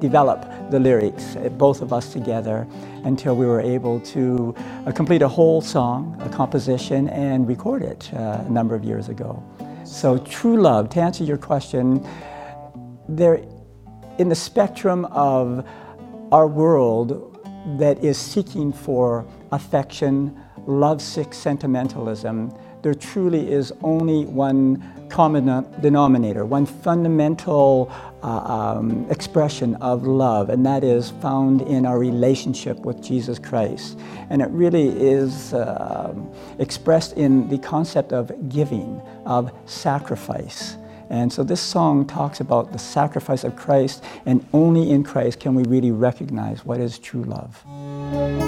develop 0.01 0.71
the 0.71 0.79
lyrics, 0.79 1.37
uh, 1.37 1.49
both 1.51 1.83
of 1.83 1.93
us 1.93 2.13
together, 2.13 2.67
until 3.05 3.37
we 3.37 3.47
were 3.47 3.61
able 3.61 4.01
to 4.01 4.55
uh, 4.87 4.93
complete 4.93 5.23
a 5.23 5.29
whole 5.29 5.61
song, 5.61 6.17
a 6.21 6.29
composition, 6.29 7.09
and 7.09 7.47
record 7.47 7.83
it 7.83 8.11
uh, 8.15 8.45
a 8.47 8.51
number 8.51 8.75
of 8.75 8.85
years 8.85 9.09
ago. 9.09 9.43
So, 9.85 10.19
true 10.19 10.61
love, 10.61 10.91
to 10.91 11.01
answer 11.01 11.23
your 11.23 11.37
question, 11.37 12.05
there, 13.09 13.45
in 14.19 14.29
the 14.29 14.35
spectrum 14.35 15.05
of 15.07 15.67
our 16.33 16.47
world 16.47 17.33
that 17.79 18.03
is 18.03 18.19
seeking 18.19 18.73
for 18.73 19.27
affection, 19.53 20.39
lovesick 20.67 21.33
sentimentalism, 21.35 22.53
there 22.83 22.95
truly 22.95 23.51
is 23.51 23.73
only 23.83 24.25
one 24.27 25.09
common 25.09 25.67
denominator, 25.81 26.45
one 26.45 26.67
fundamental 26.67 27.91
uh, 28.23 28.27
um, 28.27 29.07
expression 29.11 29.75
of 29.77 30.07
love, 30.07 30.51
and 30.51 30.65
that 30.67 30.85
is 30.85 31.11
found 31.23 31.63
in 31.63 31.87
our 31.87 31.99
relationship 31.99 32.79
with 32.81 33.03
Jesus 33.03 33.39
Christ. 33.39 33.99
And 34.31 34.43
it 34.43 34.51
really 34.51 34.89
is 34.89 35.53
uh, 35.53 36.15
expressed 36.59 37.15
in 37.15 37.49
the 37.49 37.59
concept 37.59 38.13
of 38.13 38.31
giving, 38.49 39.01
of 39.25 39.53
sacrifice. 39.65 40.77
And 41.11 41.33
so 41.33 41.45
this 41.45 41.61
song 41.61 42.07
talks 42.07 42.41
about 42.41 42.73
the 42.73 42.79
sacrifice 42.79 43.45
of 43.45 43.57
Christ, 43.57 44.03
and 44.25 44.47
only 44.53 44.91
in 44.91 45.05
Christ 45.05 45.41
can 45.41 45.55
we 45.55 45.63
really 45.65 45.93
recognize 45.93 46.65
what 46.65 46.81
is 46.81 46.99
true 46.99 47.25
love. 47.25 48.46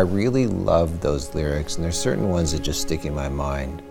I 0.00 0.04
really 0.04 0.46
love 0.46 1.02
those 1.02 1.34
lyrics, 1.34 1.76
and 1.76 1.84
there's 1.84 1.98
certain 1.98 2.30
ones 2.30 2.52
that 2.52 2.62
just 2.62 2.80
stick 2.80 3.04
in 3.04 3.14
my 3.14 3.28
mind. 3.28 3.82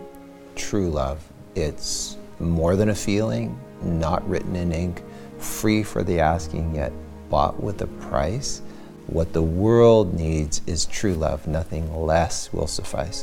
True 0.55 0.89
love. 0.89 1.23
It's 1.53 2.17
more 2.39 2.75
than 2.75 2.89
a 2.89 2.95
feeling, 2.95 3.59
not 3.83 4.27
written 4.27 4.55
in 4.55 4.71
ink, 4.71 5.03
free 5.37 5.83
for 5.83 6.01
the 6.01 6.19
asking, 6.19 6.73
yet 6.73 6.91
bought 7.29 7.61
with 7.61 7.83
a 7.83 7.87
price. 8.09 8.63
What 9.05 9.33
the 9.33 9.43
world 9.43 10.15
needs 10.15 10.63
is 10.65 10.87
true 10.87 11.13
love, 11.13 11.45
nothing 11.45 11.95
less 11.95 12.51
will 12.51 12.65
suffice. 12.65 13.21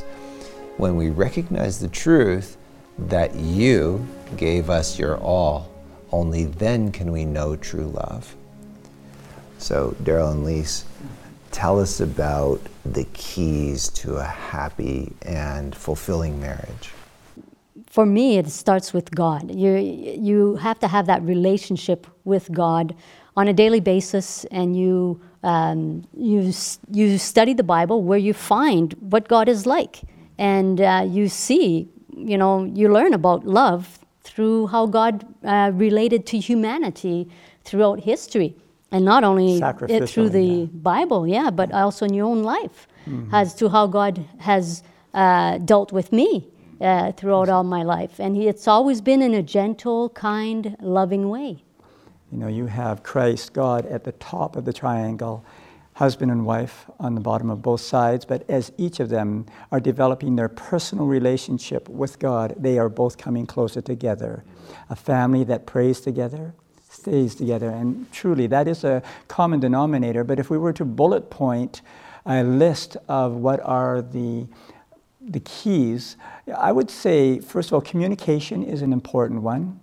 When 0.77 0.95
we 0.95 1.09
recognize 1.09 1.79
the 1.79 1.89
truth 1.89 2.55
that 2.97 3.35
you 3.35 4.07
gave 4.37 4.69
us 4.69 4.97
your 4.97 5.17
all, 5.17 5.69
only 6.13 6.45
then 6.45 6.93
can 6.93 7.11
we 7.11 7.25
know 7.25 7.57
true 7.57 7.87
love. 7.87 8.33
So, 9.57 9.93
Daryl 10.03 10.31
and 10.31 10.45
Lise, 10.45 10.85
tell 11.57 11.79
us 11.79 11.99
about 11.99 12.61
the 12.85 13.03
keys 13.13 13.89
to 13.89 14.15
a 14.17 14.23
happy 14.23 15.11
and 15.23 15.75
fulfilling 15.75 16.39
marriage. 16.39 16.91
for 17.89 18.05
me, 18.05 18.37
it 18.37 18.47
starts 18.49 18.93
with 18.93 19.09
God. 19.09 19.43
You, 19.63 19.71
you 20.29 20.57
have 20.57 20.77
to 20.83 20.87
have 20.87 21.07
that 21.07 21.21
relationship 21.23 22.05
with 22.25 22.51
God 22.51 22.95
on 23.35 23.47
a 23.47 23.53
daily 23.53 23.79
basis, 23.79 24.45
and 24.59 24.77
you, 24.77 25.19
um, 25.41 26.03
you, 26.15 26.53
you 26.91 27.17
study 27.17 27.53
the 27.55 27.63
Bible 27.63 28.03
where 28.03 28.19
you 28.19 28.33
find 28.35 28.93
what 29.13 29.27
God 29.27 29.49
is 29.49 29.65
like. 29.65 30.01
And 30.37 30.79
uh, 30.79 31.05
you 31.07 31.27
see, 31.27 31.89
you 32.15 32.37
know, 32.37 32.65
you 32.65 32.87
learn 32.97 33.13
about 33.15 33.47
love 33.47 33.97
through 34.21 34.67
how 34.67 34.85
God 34.85 35.25
uh, 35.43 35.71
related 35.73 36.27
to 36.27 36.37
humanity 36.37 37.27
throughout 37.63 38.01
history. 38.01 38.55
And 38.91 39.03
not 39.03 39.23
only 39.23 39.57
it 39.57 40.09
through 40.09 40.29
the 40.29 40.69
Sacrificially, 40.69 40.83
Bible, 40.83 41.27
yeah, 41.27 41.49
but 41.49 41.71
also 41.73 42.05
in 42.05 42.13
your 42.13 42.25
own 42.25 42.43
life 42.43 42.87
as 43.31 43.53
to 43.55 43.69
how 43.69 43.87
God 43.87 44.25
has 44.39 44.83
uh, 45.13 45.57
dealt 45.59 45.91
with 45.91 46.11
me 46.11 46.47
uh, 46.79 47.11
throughout 47.13 47.49
all 47.49 47.63
my 47.63 47.83
life. 47.83 48.19
And 48.19 48.35
he, 48.35 48.47
it's 48.47 48.67
always 48.67 49.01
been 49.01 49.21
in 49.21 49.33
a 49.33 49.43
gentle, 49.43 50.09
kind, 50.09 50.77
loving 50.81 51.29
way. 51.29 51.63
You 52.31 52.37
know, 52.37 52.47
you 52.47 52.65
have 52.65 53.03
Christ, 53.03 53.53
God, 53.53 53.85
at 53.85 54.03
the 54.03 54.11
top 54.13 54.55
of 54.55 54.65
the 54.65 54.73
triangle, 54.73 55.45
husband 55.93 56.29
and 56.29 56.45
wife 56.45 56.85
on 56.99 57.15
the 57.15 57.21
bottom 57.21 57.49
of 57.49 57.61
both 57.61 57.81
sides. 57.81 58.25
But 58.25 58.47
as 58.49 58.71
each 58.77 58.99
of 58.99 59.09
them 59.09 59.45
are 59.71 59.79
developing 59.79 60.35
their 60.35 60.49
personal 60.49 61.07
relationship 61.07 61.87
with 61.89 62.19
God, 62.19 62.53
they 62.57 62.77
are 62.77 62.89
both 62.89 63.17
coming 63.17 63.45
closer 63.45 63.81
together. 63.81 64.43
A 64.89 64.95
family 64.95 65.43
that 65.45 65.65
prays 65.65 66.01
together, 66.01 66.53
stays 66.97 67.35
together. 67.35 67.69
And 67.69 68.11
truly, 68.11 68.47
that 68.47 68.67
is 68.67 68.83
a 68.83 69.01
common 69.27 69.59
denominator. 69.59 70.23
But 70.23 70.39
if 70.39 70.49
we 70.49 70.57
were 70.57 70.73
to 70.73 70.85
bullet 70.85 71.29
point 71.29 71.81
a 72.25 72.43
list 72.43 72.97
of 73.07 73.33
what 73.33 73.59
are 73.61 74.01
the 74.01 74.47
the 75.29 75.39
keys, 75.41 76.15
I 76.55 76.71
would 76.71 76.89
say, 76.89 77.39
first 77.39 77.69
of 77.69 77.73
all, 77.73 77.81
communication 77.81 78.63
is 78.63 78.81
an 78.81 78.93
important 78.93 79.41
one, 79.41 79.79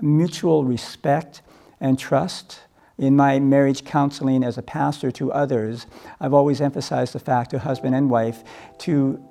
mutual 0.00 0.64
respect 0.64 1.42
and 1.80 1.98
trust. 1.98 2.60
In 2.98 3.16
my 3.16 3.38
marriage 3.38 3.84
counseling 3.84 4.42
as 4.42 4.58
a 4.58 4.62
pastor 4.62 5.10
to 5.12 5.32
others, 5.32 5.86
I've 6.20 6.34
always 6.34 6.60
emphasized 6.60 7.12
the 7.12 7.20
fact 7.20 7.50
to 7.52 7.60
husband 7.60 7.94
and 7.94 8.10
wife 8.10 8.42
to, 8.80 9.24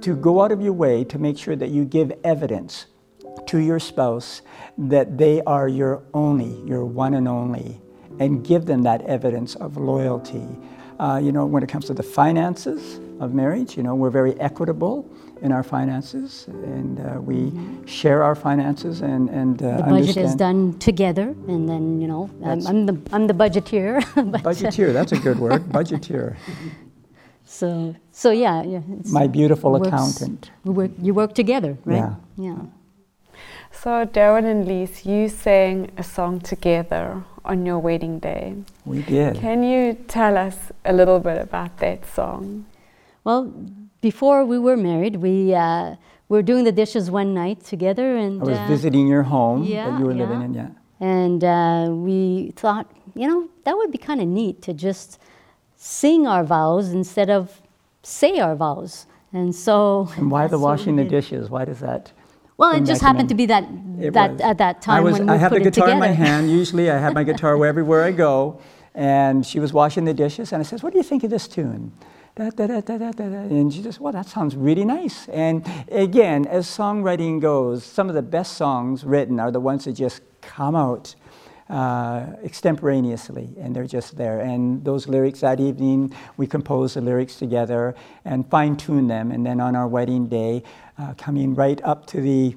to 0.00 0.16
go 0.16 0.42
out 0.42 0.52
of 0.52 0.60
your 0.62 0.72
way 0.72 1.04
to 1.04 1.18
make 1.18 1.38
sure 1.38 1.54
that 1.54 1.68
you 1.68 1.84
give 1.84 2.12
evidence 2.24 2.86
to 3.46 3.58
your 3.58 3.78
spouse 3.78 4.42
that 4.78 5.18
they 5.18 5.42
are 5.42 5.68
your 5.68 6.02
only, 6.14 6.60
your 6.68 6.84
one 6.84 7.14
and 7.14 7.28
only, 7.28 7.80
and 8.18 8.44
give 8.44 8.66
them 8.66 8.82
that 8.82 9.02
evidence 9.02 9.54
of 9.56 9.76
loyalty. 9.76 10.46
Uh, 10.98 11.20
you 11.22 11.30
know, 11.32 11.44
when 11.44 11.62
it 11.62 11.68
comes 11.68 11.84
to 11.86 11.94
the 11.94 12.02
finances 12.02 12.98
of 13.20 13.34
marriage, 13.34 13.76
you 13.76 13.82
know, 13.82 13.94
we're 13.94 14.10
very 14.10 14.38
equitable 14.40 15.06
in 15.42 15.52
our 15.52 15.62
finances, 15.62 16.46
and 16.48 16.98
uh, 16.98 17.20
we 17.20 17.52
share 17.86 18.22
our 18.22 18.34
finances 18.34 19.02
and 19.02 19.28
and 19.28 19.62
uh, 19.62 19.76
The 19.76 19.82
budget 19.82 20.16
is 20.16 20.34
done 20.34 20.78
together, 20.78 21.34
and 21.48 21.68
then, 21.68 22.00
you 22.00 22.08
know, 22.08 22.30
I'm, 22.42 22.66
I'm, 22.66 22.86
the, 22.86 22.98
I'm 23.12 23.26
the 23.26 23.34
budgeteer. 23.34 23.98
uh, 24.16 24.38
Budgeteer, 24.38 24.94
that's 24.94 25.12
a 25.12 25.18
good 25.18 25.38
word. 25.38 25.64
Budgeteer. 25.68 26.36
so, 27.44 27.94
so, 28.12 28.30
yeah. 28.30 28.62
yeah 28.62 28.80
My 29.12 29.26
beautiful 29.26 29.72
works- 29.72 29.88
accountant. 29.88 30.50
we 30.64 30.72
work, 30.72 30.90
you 31.02 31.12
work 31.12 31.34
together, 31.34 31.76
right? 31.84 31.96
Yeah. 31.96 32.14
Yeah. 32.38 32.56
So, 33.82 34.06
Darren 34.06 34.46
and 34.46 34.66
Lise, 34.66 35.04
you 35.04 35.28
sang 35.28 35.90
a 35.98 36.02
song 36.02 36.40
together 36.40 37.22
on 37.44 37.66
your 37.66 37.78
wedding 37.78 38.18
day. 38.18 38.54
We 38.86 39.02
did. 39.02 39.36
Can 39.36 39.62
you 39.62 39.94
tell 40.08 40.38
us 40.38 40.72
a 40.84 40.94
little 40.94 41.20
bit 41.20 41.40
about 41.40 41.76
that 41.78 42.06
song? 42.06 42.64
Well, 43.22 43.52
before 44.00 44.46
we 44.46 44.58
were 44.58 44.78
married, 44.78 45.16
we 45.16 45.54
uh, 45.54 45.96
were 46.30 46.42
doing 46.42 46.64
the 46.64 46.72
dishes 46.72 47.10
one 47.10 47.34
night 47.34 47.64
together, 47.64 48.16
and 48.16 48.40
I 48.40 48.44
was 48.44 48.58
uh, 48.58 48.66
visiting 48.66 49.06
your 49.06 49.24
home 49.24 49.64
yeah, 49.64 49.90
that 49.90 50.00
you 50.00 50.06
were 50.06 50.14
living 50.14 50.40
in, 50.40 50.54
yeah. 50.54 50.68
and 50.98 51.44
uh, 51.44 51.88
we 51.90 52.52
thought, 52.56 52.90
you 53.14 53.28
know, 53.28 53.48
that 53.64 53.76
would 53.76 53.92
be 53.92 53.98
kind 53.98 54.22
of 54.22 54.26
neat 54.26 54.62
to 54.62 54.72
just 54.72 55.20
sing 55.76 56.26
our 56.26 56.44
vows 56.44 56.88
instead 56.88 57.28
of 57.28 57.60
say 58.02 58.38
our 58.38 58.56
vows. 58.56 59.06
And 59.32 59.54
so, 59.54 60.08
And 60.16 60.30
why 60.30 60.42
the 60.46 60.52
that's 60.52 60.52
what 60.52 60.58
we 60.60 60.64
washing 60.64 60.96
the 60.96 61.04
dishes? 61.04 61.50
Why 61.50 61.66
does 61.66 61.80
that? 61.80 62.12
Well, 62.58 62.74
it 62.74 62.84
just 62.84 63.02
happened 63.02 63.28
to 63.28 63.34
be 63.34 63.46
that 63.46 63.64
It 64.00 64.12
that 64.14 64.32
was. 64.32 64.40
at 64.40 64.58
that 64.58 64.82
time 64.82 64.96
I 64.96 65.00
was. 65.00 65.12
when 65.18 65.26
we 65.26 65.32
I 65.34 65.36
have 65.36 65.52
put 65.52 65.62
the 65.62 65.68
it 65.68 65.74
guitar 65.74 65.90
in 65.90 65.98
my 65.98 66.08
hand. 66.08 66.50
Usually, 66.50 66.90
I 66.90 66.98
have 66.98 67.14
my 67.14 67.24
guitar 67.30 67.64
everywhere 67.64 68.02
I 68.04 68.12
go. 68.12 68.60
And 68.94 69.44
she 69.44 69.60
was 69.60 69.74
washing 69.74 70.06
the 70.06 70.14
dishes, 70.14 70.52
and 70.52 70.60
I 70.60 70.64
says, 70.64 70.82
"What 70.82 70.92
do 70.94 70.98
you 70.98 71.02
think 71.04 71.22
of 71.24 71.28
this 71.30 71.46
tune?" 71.46 71.92
Da, 72.34 72.48
da, 72.50 72.66
da, 72.66 72.80
da, 72.80 72.96
da, 72.98 73.10
da, 73.12 73.28
da. 73.28 73.38
And 73.60 73.72
she 73.72 73.82
says, 73.82 74.00
"Well, 74.00 74.12
that 74.14 74.26
sounds 74.26 74.56
really 74.56 74.86
nice." 74.86 75.28
And 75.28 75.62
again, 75.92 76.46
as 76.46 76.66
songwriting 76.66 77.40
goes, 77.40 77.84
some 77.84 78.08
of 78.08 78.14
the 78.14 78.22
best 78.22 78.54
songs 78.54 79.04
written 79.04 79.38
are 79.38 79.50
the 79.50 79.60
ones 79.60 79.84
that 79.84 79.92
just 79.92 80.22
come 80.40 80.74
out 80.74 81.14
uh, 81.68 82.26
extemporaneously, 82.44 83.54
and 83.58 83.74
they're 83.74 83.86
just 83.86 84.16
there. 84.16 84.40
And 84.40 84.84
those 84.84 85.08
lyrics 85.08 85.40
that 85.40 85.60
evening, 85.60 86.14
we 86.36 86.46
composed 86.46 86.96
the 86.96 87.00
lyrics 87.00 87.36
together 87.36 87.94
and 88.24 88.48
fine 88.48 88.76
tune 88.76 89.08
them. 89.08 89.32
And 89.32 89.44
then 89.44 89.60
on 89.60 89.74
our 89.74 89.88
wedding 89.88 90.28
day, 90.28 90.62
uh, 90.98 91.14
coming 91.14 91.54
right 91.54 91.80
up 91.82 92.06
to 92.06 92.20
the 92.20 92.56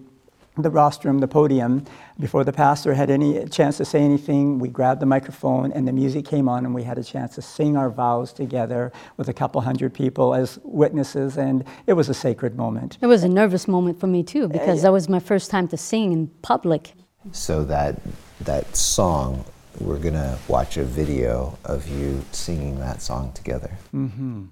the 0.57 0.69
rostrum, 0.69 1.19
the 1.19 1.27
podium, 1.27 1.85
before 2.19 2.43
the 2.43 2.51
pastor 2.51 2.93
had 2.93 3.09
any 3.09 3.45
chance 3.47 3.77
to 3.77 3.85
say 3.85 4.01
anything, 4.01 4.59
we 4.59 4.67
grabbed 4.67 5.01
the 5.01 5.05
microphone 5.05 5.71
and 5.71 5.87
the 5.87 5.91
music 5.93 6.25
came 6.25 6.49
on, 6.49 6.65
and 6.65 6.75
we 6.75 6.83
had 6.83 6.97
a 6.97 7.03
chance 7.03 7.35
to 7.35 7.41
sing 7.41 7.77
our 7.77 7.89
vows 7.89 8.33
together 8.33 8.91
with 9.17 9.29
a 9.29 9.33
couple 9.33 9.61
hundred 9.61 9.93
people 9.93 10.33
as 10.33 10.59
witnesses, 10.63 11.37
and 11.37 11.63
it 11.87 11.93
was 11.93 12.09
a 12.09 12.13
sacred 12.13 12.57
moment. 12.57 12.97
It 13.01 13.07
was 13.07 13.23
a 13.23 13.29
nervous 13.29 13.67
moment 13.67 13.99
for 13.99 14.07
me 14.07 14.23
too 14.23 14.47
because 14.47 14.81
that 14.81 14.91
was 14.91 15.07
my 15.07 15.19
first 15.19 15.49
time 15.49 15.67
to 15.69 15.77
sing 15.77 16.11
in 16.11 16.27
public. 16.41 16.93
So 17.31 17.63
that 17.65 17.95
that 18.41 18.75
song, 18.75 19.45
we're 19.79 19.99
gonna 19.99 20.37
watch 20.47 20.77
a 20.77 20.83
video 20.83 21.57
of 21.63 21.87
you 21.87 22.23
singing 22.31 22.79
that 22.79 23.01
song 23.01 23.31
together. 23.33 23.71
Mm-hmm. 23.93 24.45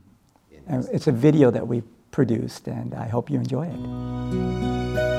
And 0.67 0.87
It's 0.91 1.07
a 1.07 1.11
video 1.11 1.51
that 1.51 1.67
we 1.67 1.83
produced, 2.11 2.67
and 2.67 2.93
I 2.93 3.07
hope 3.07 3.29
you 3.29 3.37
enjoy 3.37 3.67
it. 3.67 5.16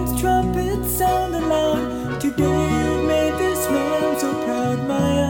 Heaven's 0.00 0.96
sound 0.96 1.34
aloud. 1.34 2.20
Today 2.20 2.44
you 2.44 3.06
made 3.06 3.34
this 3.38 3.68
man 3.70 4.18
so 4.18 4.32
proud. 4.44 4.78
My 4.88 5.21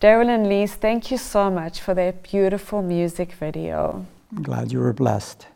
Daryl 0.00 0.30
and 0.30 0.48
Lise, 0.48 0.74
thank 0.76 1.10
you 1.10 1.18
so 1.18 1.50
much 1.50 1.78
for 1.80 1.92
that 1.92 2.22
beautiful 2.22 2.80
music 2.80 3.32
video. 3.34 4.06
I'm 4.34 4.42
glad 4.42 4.72
you 4.72 4.80
were 4.80 4.94
blessed. 4.94 5.46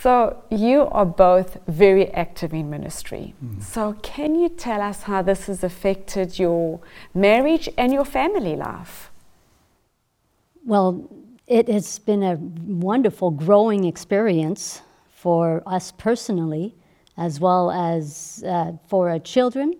So, 0.00 0.42
you 0.50 0.88
are 0.90 1.06
both 1.06 1.58
very 1.68 2.10
active 2.12 2.52
in 2.52 2.68
ministry. 2.70 3.34
So, 3.60 3.92
can 4.02 4.34
you 4.34 4.48
tell 4.48 4.80
us 4.80 5.02
how 5.02 5.22
this 5.22 5.46
has 5.46 5.62
affected 5.62 6.40
your 6.40 6.80
marriage 7.14 7.68
and 7.78 7.92
your 7.92 8.04
family 8.04 8.56
life? 8.56 9.12
Well, 10.64 11.08
it 11.46 11.68
has 11.68 12.00
been 12.00 12.24
a 12.24 12.34
wonderful 12.34 13.30
growing 13.30 13.84
experience 13.84 14.82
for 15.08 15.62
us 15.66 15.92
personally, 15.92 16.74
as 17.16 17.38
well 17.38 17.70
as 17.70 18.42
uh, 18.44 18.72
for 18.88 19.08
our 19.08 19.20
children. 19.20 19.74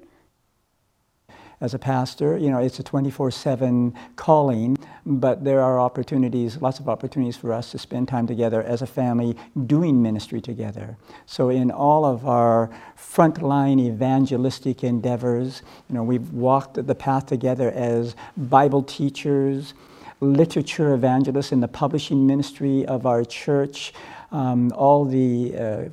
As 1.60 1.74
a 1.74 1.78
pastor. 1.78 2.36
You 2.36 2.50
know, 2.50 2.58
it's 2.58 2.78
a 2.78 2.82
24 2.82 3.30
7 3.30 3.94
calling, 4.16 4.76
but 5.04 5.44
there 5.44 5.60
are 5.60 5.80
opportunities, 5.80 6.60
lots 6.60 6.78
of 6.78 6.88
opportunities 6.88 7.36
for 7.36 7.52
us 7.52 7.70
to 7.72 7.78
spend 7.78 8.08
time 8.08 8.26
together 8.26 8.62
as 8.62 8.82
a 8.82 8.86
family 8.86 9.36
doing 9.66 10.02
ministry 10.02 10.40
together. 10.40 10.96
So, 11.26 11.48
in 11.48 11.70
all 11.70 12.04
of 12.04 12.26
our 12.26 12.70
frontline 12.96 13.80
evangelistic 13.80 14.84
endeavors, 14.84 15.62
you 15.88 15.94
know, 15.94 16.04
we've 16.04 16.30
walked 16.32 16.86
the 16.86 16.94
path 16.94 17.26
together 17.26 17.70
as 17.72 18.14
Bible 18.36 18.82
teachers, 18.82 19.74
literature 20.20 20.94
evangelists 20.94 21.52
in 21.52 21.60
the 21.60 21.68
publishing 21.68 22.26
ministry 22.26 22.84
of 22.86 23.06
our 23.06 23.24
church, 23.24 23.92
um, 24.32 24.72
all 24.72 25.04
the 25.04 25.56
uh, 25.56 25.88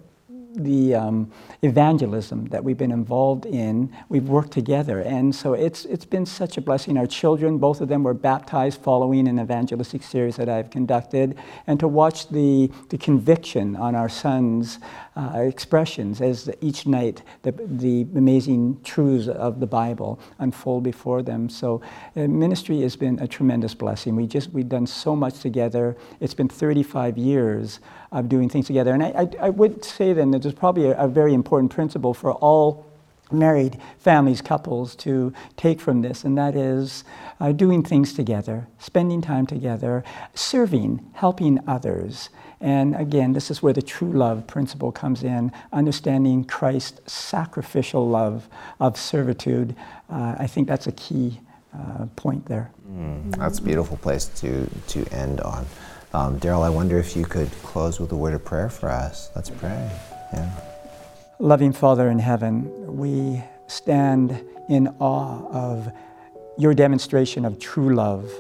the 0.56 0.96
um, 0.96 1.32
evangelism 1.62 2.46
that 2.46 2.64
we've 2.64 2.78
been 2.78 2.92
involved 2.92 3.46
in, 3.46 3.96
we've 4.10 4.28
worked 4.28 4.52
together. 4.52 5.00
And 5.00 5.34
so 5.36 5.54
it's, 5.54 5.86
it's 5.86 6.06
been 6.06 6.26
such 6.26 6.58
a 6.58 6.62
blessing. 6.62 6.98
Our 6.98 7.08
children, 7.08 7.58
both 7.58 7.82
of 7.82 7.88
them 7.88 8.04
were 8.04 8.14
baptized 8.14 8.82
following 8.82 9.28
an 9.28 9.40
evangelistic 9.40 10.04
series 10.04 10.36
that 10.38 10.50
I've 10.50 10.70
conducted. 10.70 11.38
And 11.68 11.80
to 11.80 11.88
watch 11.88 12.30
the, 12.30 12.72
the 12.90 12.98
conviction 12.98 13.76
on 13.76 13.96
our 13.96 14.10
sons' 14.10 14.80
uh, 15.16 15.40
expressions 15.40 16.22
as 16.22 16.46
the, 16.46 16.66
each 16.66 16.86
night 16.86 17.22
the, 17.44 17.52
the 17.52 18.02
amazing 18.16 18.80
truths 18.84 19.28
of 19.28 19.60
the 19.60 19.68
Bible 19.68 20.20
unfold 20.40 20.84
before 20.84 21.22
them. 21.22 21.50
So 21.50 21.82
uh, 22.16 22.22
ministry 22.28 22.82
has 22.82 22.96
been 22.96 23.20
a 23.20 23.28
tremendous 23.28 23.74
blessing. 23.74 24.16
We 24.16 24.28
just, 24.28 24.52
we've 24.52 24.70
done 24.70 24.88
so 24.88 25.16
much 25.16 25.40
together. 25.40 25.96
It's 26.20 26.34
been 26.34 26.50
35 26.50 27.18
years 27.18 27.80
of 28.12 28.30
doing 28.30 28.50
things 28.50 28.68
together. 28.68 28.94
And 28.94 29.04
I, 29.04 29.08
I, 29.08 29.48
I 29.48 29.50
would 29.50 29.84
say 29.84 30.14
then 30.14 30.32
that 30.32 30.42
there's 30.42 30.56
probably 30.56 30.88
a, 30.88 30.98
a 30.98 31.08
very 31.08 31.34
important 31.34 31.72
principle 31.72 32.14
for 32.14 32.34
all 32.34 32.86
married 33.32 33.80
families, 33.98 34.42
couples 34.42 34.96
to 34.98 35.34
take 35.58 35.80
from 35.80 36.02
this, 36.02 36.24
and 36.24 36.38
that 36.38 36.56
is 36.56 37.04
uh, 37.40 37.52
doing 37.52 37.84
things 37.84 38.14
together, 38.14 38.68
spending 38.80 39.22
time 39.22 39.46
together, 39.46 40.04
serving, 40.34 41.06
helping 41.14 41.60
others. 41.68 42.30
And 42.62 42.96
again, 42.96 43.34
this 43.34 43.52
is 43.52 43.62
where 43.62 43.74
the 43.74 43.82
true 43.82 44.12
love 44.12 44.48
principle 44.48 44.92
comes 44.92 45.24
in, 45.24 45.52
understanding 45.74 46.46
Christ's 46.46 47.12
sacrificial 47.12 48.08
love 48.08 48.48
of 48.80 48.98
servitude. 48.98 49.76
Uh, 50.10 50.36
I 50.38 50.48
think 50.48 50.68
that's 50.68 50.88
a 50.88 50.92
key 50.94 51.42
uh, 51.74 52.06
point 52.16 52.46
there. 52.46 52.72
Mm, 52.90 53.36
that's 53.36 53.60
a 53.60 53.62
beautiful 53.62 53.98
place 53.98 54.26
to, 54.40 54.70
to 54.88 55.06
end 55.14 55.42
on. 55.42 55.66
Um, 56.14 56.40
Daryl, 56.40 56.64
I 56.64 56.70
wonder 56.70 56.98
if 56.98 57.16
you 57.16 57.26
could 57.26 57.52
close 57.62 58.00
with 58.00 58.12
a 58.14 58.16
word 58.16 58.34
of 58.34 58.46
prayer 58.46 58.70
for 58.70 58.90
us. 58.90 59.30
Let's 59.36 59.50
pray. 59.50 59.92
Yeah. 60.32 60.75
Loving 61.40 61.74
Father 61.74 62.10
in 62.10 62.20
heaven, 62.20 62.96
we 62.96 63.44
stand 63.68 64.42
in 64.70 64.88
awe 65.00 65.46
of 65.52 65.92
your 66.58 66.74
demonstration 66.74 67.44
of 67.44 67.60
true 67.60 67.94
love. 67.94 68.32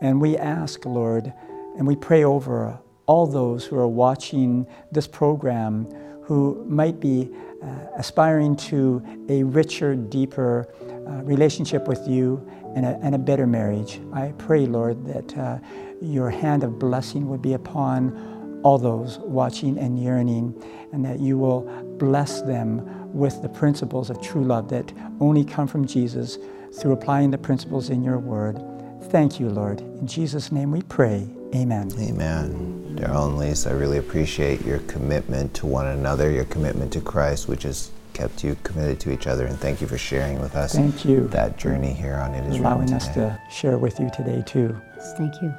And 0.00 0.20
we 0.20 0.36
ask, 0.36 0.84
Lord, 0.84 1.32
and 1.78 1.86
we 1.86 1.94
pray 1.94 2.24
over 2.24 2.76
all 3.06 3.28
those 3.28 3.64
who 3.64 3.78
are 3.78 3.86
watching 3.86 4.66
this 4.90 5.06
program 5.06 5.84
who 6.24 6.64
might 6.68 6.98
be 6.98 7.30
uh, 7.62 7.66
aspiring 7.96 8.56
to 8.56 9.00
a 9.28 9.44
richer, 9.44 9.94
deeper 9.94 10.66
uh, 10.82 11.22
relationship 11.22 11.86
with 11.86 12.08
you 12.08 12.44
and 12.74 12.84
a, 12.84 12.98
and 13.02 13.14
a 13.14 13.18
better 13.18 13.46
marriage. 13.46 14.00
I 14.12 14.32
pray, 14.36 14.66
Lord, 14.66 15.06
that 15.06 15.38
uh, 15.38 15.58
your 16.02 16.30
hand 16.30 16.64
of 16.64 16.80
blessing 16.80 17.28
would 17.28 17.40
be 17.40 17.52
upon 17.52 18.60
all 18.64 18.78
those 18.78 19.18
watching 19.18 19.78
and 19.78 20.02
yearning, 20.02 20.60
and 20.92 21.04
that 21.04 21.20
you 21.20 21.38
will 21.38 21.70
bless 21.98 22.42
them 22.42 23.12
with 23.12 23.42
the 23.42 23.48
principles 23.48 24.10
of 24.10 24.20
true 24.20 24.44
love 24.44 24.68
that 24.70 24.92
only 25.20 25.44
come 25.44 25.66
from 25.66 25.86
Jesus 25.86 26.38
through 26.78 26.92
applying 26.92 27.30
the 27.30 27.38
principles 27.38 27.90
in 27.90 28.02
your 28.02 28.18
word. 28.18 28.60
Thank 29.04 29.40
you, 29.40 29.48
Lord. 29.48 29.80
In 29.80 30.06
Jesus' 30.06 30.52
name 30.52 30.70
we 30.70 30.82
pray. 30.82 31.28
Amen. 31.54 31.90
Amen. 31.98 32.96
Daryl 32.96 33.28
and 33.28 33.38
Lise, 33.38 33.66
I 33.66 33.72
really 33.72 33.98
appreciate 33.98 34.64
your 34.64 34.80
commitment 34.80 35.54
to 35.54 35.66
one 35.66 35.86
another, 35.86 36.30
your 36.30 36.44
commitment 36.44 36.92
to 36.94 37.00
Christ, 37.00 37.48
which 37.48 37.62
has 37.62 37.90
kept 38.12 38.42
you 38.42 38.56
committed 38.62 38.98
to 39.00 39.12
each 39.12 39.26
other. 39.26 39.46
And 39.46 39.58
thank 39.58 39.80
you 39.80 39.86
for 39.86 39.98
sharing 39.98 40.40
with 40.40 40.56
us 40.56 40.74
Thank 40.74 41.04
you. 41.04 41.28
that 41.28 41.58
journey 41.58 41.92
here 41.92 42.16
on 42.16 42.34
It 42.34 42.40
Is 42.46 42.58
Written 42.58 42.64
Allowing 42.64 42.92
us 42.94 43.08
to 43.08 43.38
share 43.50 43.78
with 43.78 44.00
you 44.00 44.10
today, 44.14 44.42
too. 44.46 44.74
Thank 45.16 45.34
you. 45.42 45.54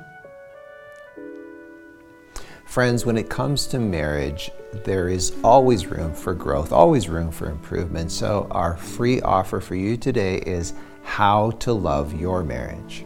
Friends, 2.66 3.06
when 3.06 3.18
it 3.18 3.30
comes 3.30 3.68
to 3.68 3.80
marriage, 3.80 4.52
there 4.74 5.10
is 5.10 5.34
always 5.44 5.88
room 5.88 6.14
for 6.14 6.34
growth, 6.34 6.72
always 6.72 7.10
room 7.10 7.32
for 7.32 7.50
improvement. 7.50 8.12
So, 8.12 8.48
our 8.52 8.78
free 8.78 9.22
offer 9.22 9.60
for 9.60 9.76
you 9.76 9.98
today 9.98 10.38
is 10.40 10.74
How 11.04 11.52
to 11.52 11.74
Love 11.74 12.20
Your 12.20 12.44
Marriage. 12.44 13.06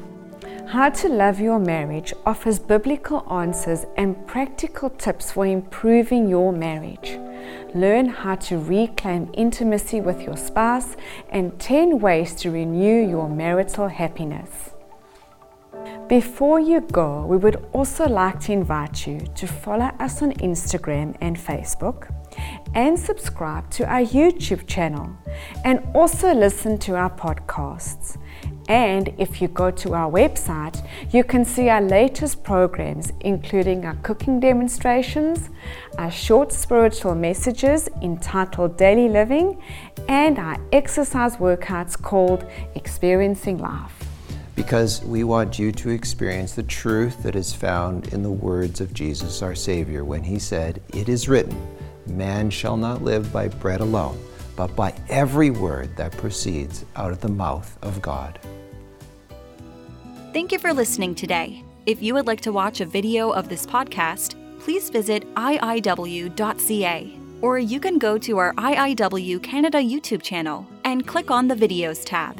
How 0.67 0.89
to 0.89 1.09
Love 1.09 1.39
Your 1.39 1.59
Marriage 1.59 2.13
offers 2.25 2.57
biblical 2.57 3.25
answers 3.29 3.85
and 3.97 4.25
practical 4.25 4.89
tips 4.89 5.31
for 5.31 5.45
improving 5.45 6.29
your 6.29 6.53
marriage. 6.53 7.19
Learn 7.75 8.07
how 8.07 8.35
to 8.35 8.57
reclaim 8.57 9.29
intimacy 9.33 10.01
with 10.01 10.21
your 10.21 10.37
spouse 10.37 10.95
and 11.29 11.59
10 11.59 11.99
ways 11.99 12.35
to 12.35 12.51
renew 12.51 13.07
your 13.07 13.29
marital 13.29 13.87
happiness. 13.87 14.70
Before 16.11 16.59
you 16.59 16.81
go, 16.81 17.25
we 17.25 17.37
would 17.37 17.65
also 17.71 18.05
like 18.05 18.41
to 18.41 18.51
invite 18.51 19.07
you 19.07 19.21
to 19.33 19.47
follow 19.47 19.91
us 19.97 20.21
on 20.21 20.33
Instagram 20.33 21.15
and 21.21 21.37
Facebook 21.37 22.13
and 22.75 22.99
subscribe 22.99 23.69
to 23.69 23.85
our 23.85 24.01
YouTube 24.01 24.67
channel 24.67 25.09
and 25.63 25.81
also 25.95 26.33
listen 26.33 26.77
to 26.79 26.97
our 26.97 27.09
podcasts. 27.09 28.17
And 28.67 29.13
if 29.17 29.41
you 29.41 29.47
go 29.47 29.71
to 29.71 29.93
our 29.93 30.11
website, 30.11 30.85
you 31.13 31.23
can 31.23 31.45
see 31.45 31.69
our 31.69 31.81
latest 31.81 32.43
programs, 32.43 33.13
including 33.21 33.85
our 33.85 33.95
cooking 34.03 34.41
demonstrations, 34.41 35.49
our 35.97 36.11
short 36.11 36.51
spiritual 36.51 37.15
messages 37.15 37.87
entitled 38.01 38.75
Daily 38.75 39.07
Living, 39.07 39.63
and 40.09 40.37
our 40.39 40.57
exercise 40.73 41.37
workouts 41.37 41.95
called 41.95 42.43
Experiencing 42.75 43.59
Life. 43.59 44.00
Because 44.55 45.01
we 45.03 45.23
want 45.23 45.57
you 45.57 45.71
to 45.71 45.89
experience 45.89 46.53
the 46.53 46.63
truth 46.63 47.23
that 47.23 47.35
is 47.35 47.53
found 47.53 48.13
in 48.13 48.21
the 48.21 48.31
words 48.31 48.81
of 48.81 48.93
Jesus, 48.93 49.41
our 49.41 49.55
Savior, 49.55 50.03
when 50.03 50.23
He 50.23 50.39
said, 50.39 50.81
It 50.93 51.09
is 51.09 51.29
written, 51.29 51.55
Man 52.07 52.49
shall 52.49 52.77
not 52.77 53.03
live 53.03 53.31
by 53.31 53.47
bread 53.47 53.79
alone, 53.79 54.19
but 54.55 54.75
by 54.75 54.93
every 55.09 55.49
word 55.49 55.95
that 55.97 56.11
proceeds 56.13 56.85
out 56.95 57.11
of 57.11 57.21
the 57.21 57.29
mouth 57.29 57.77
of 57.81 58.01
God. 58.01 58.39
Thank 60.33 60.51
you 60.51 60.59
for 60.59 60.73
listening 60.73 61.15
today. 61.15 61.63
If 61.85 62.01
you 62.01 62.13
would 62.13 62.27
like 62.27 62.41
to 62.41 62.51
watch 62.51 62.81
a 62.81 62.85
video 62.85 63.31
of 63.31 63.49
this 63.49 63.65
podcast, 63.65 64.35
please 64.59 64.89
visit 64.89 65.25
iiw.ca 65.35 67.17
or 67.41 67.57
you 67.59 67.79
can 67.79 67.97
go 67.97 68.17
to 68.19 68.37
our 68.37 68.53
IIW 68.53 69.41
Canada 69.41 69.79
YouTube 69.79 70.21
channel 70.21 70.65
and 70.85 71.05
click 71.05 71.31
on 71.31 71.47
the 71.47 71.55
Videos 71.55 72.03
tab. 72.05 72.39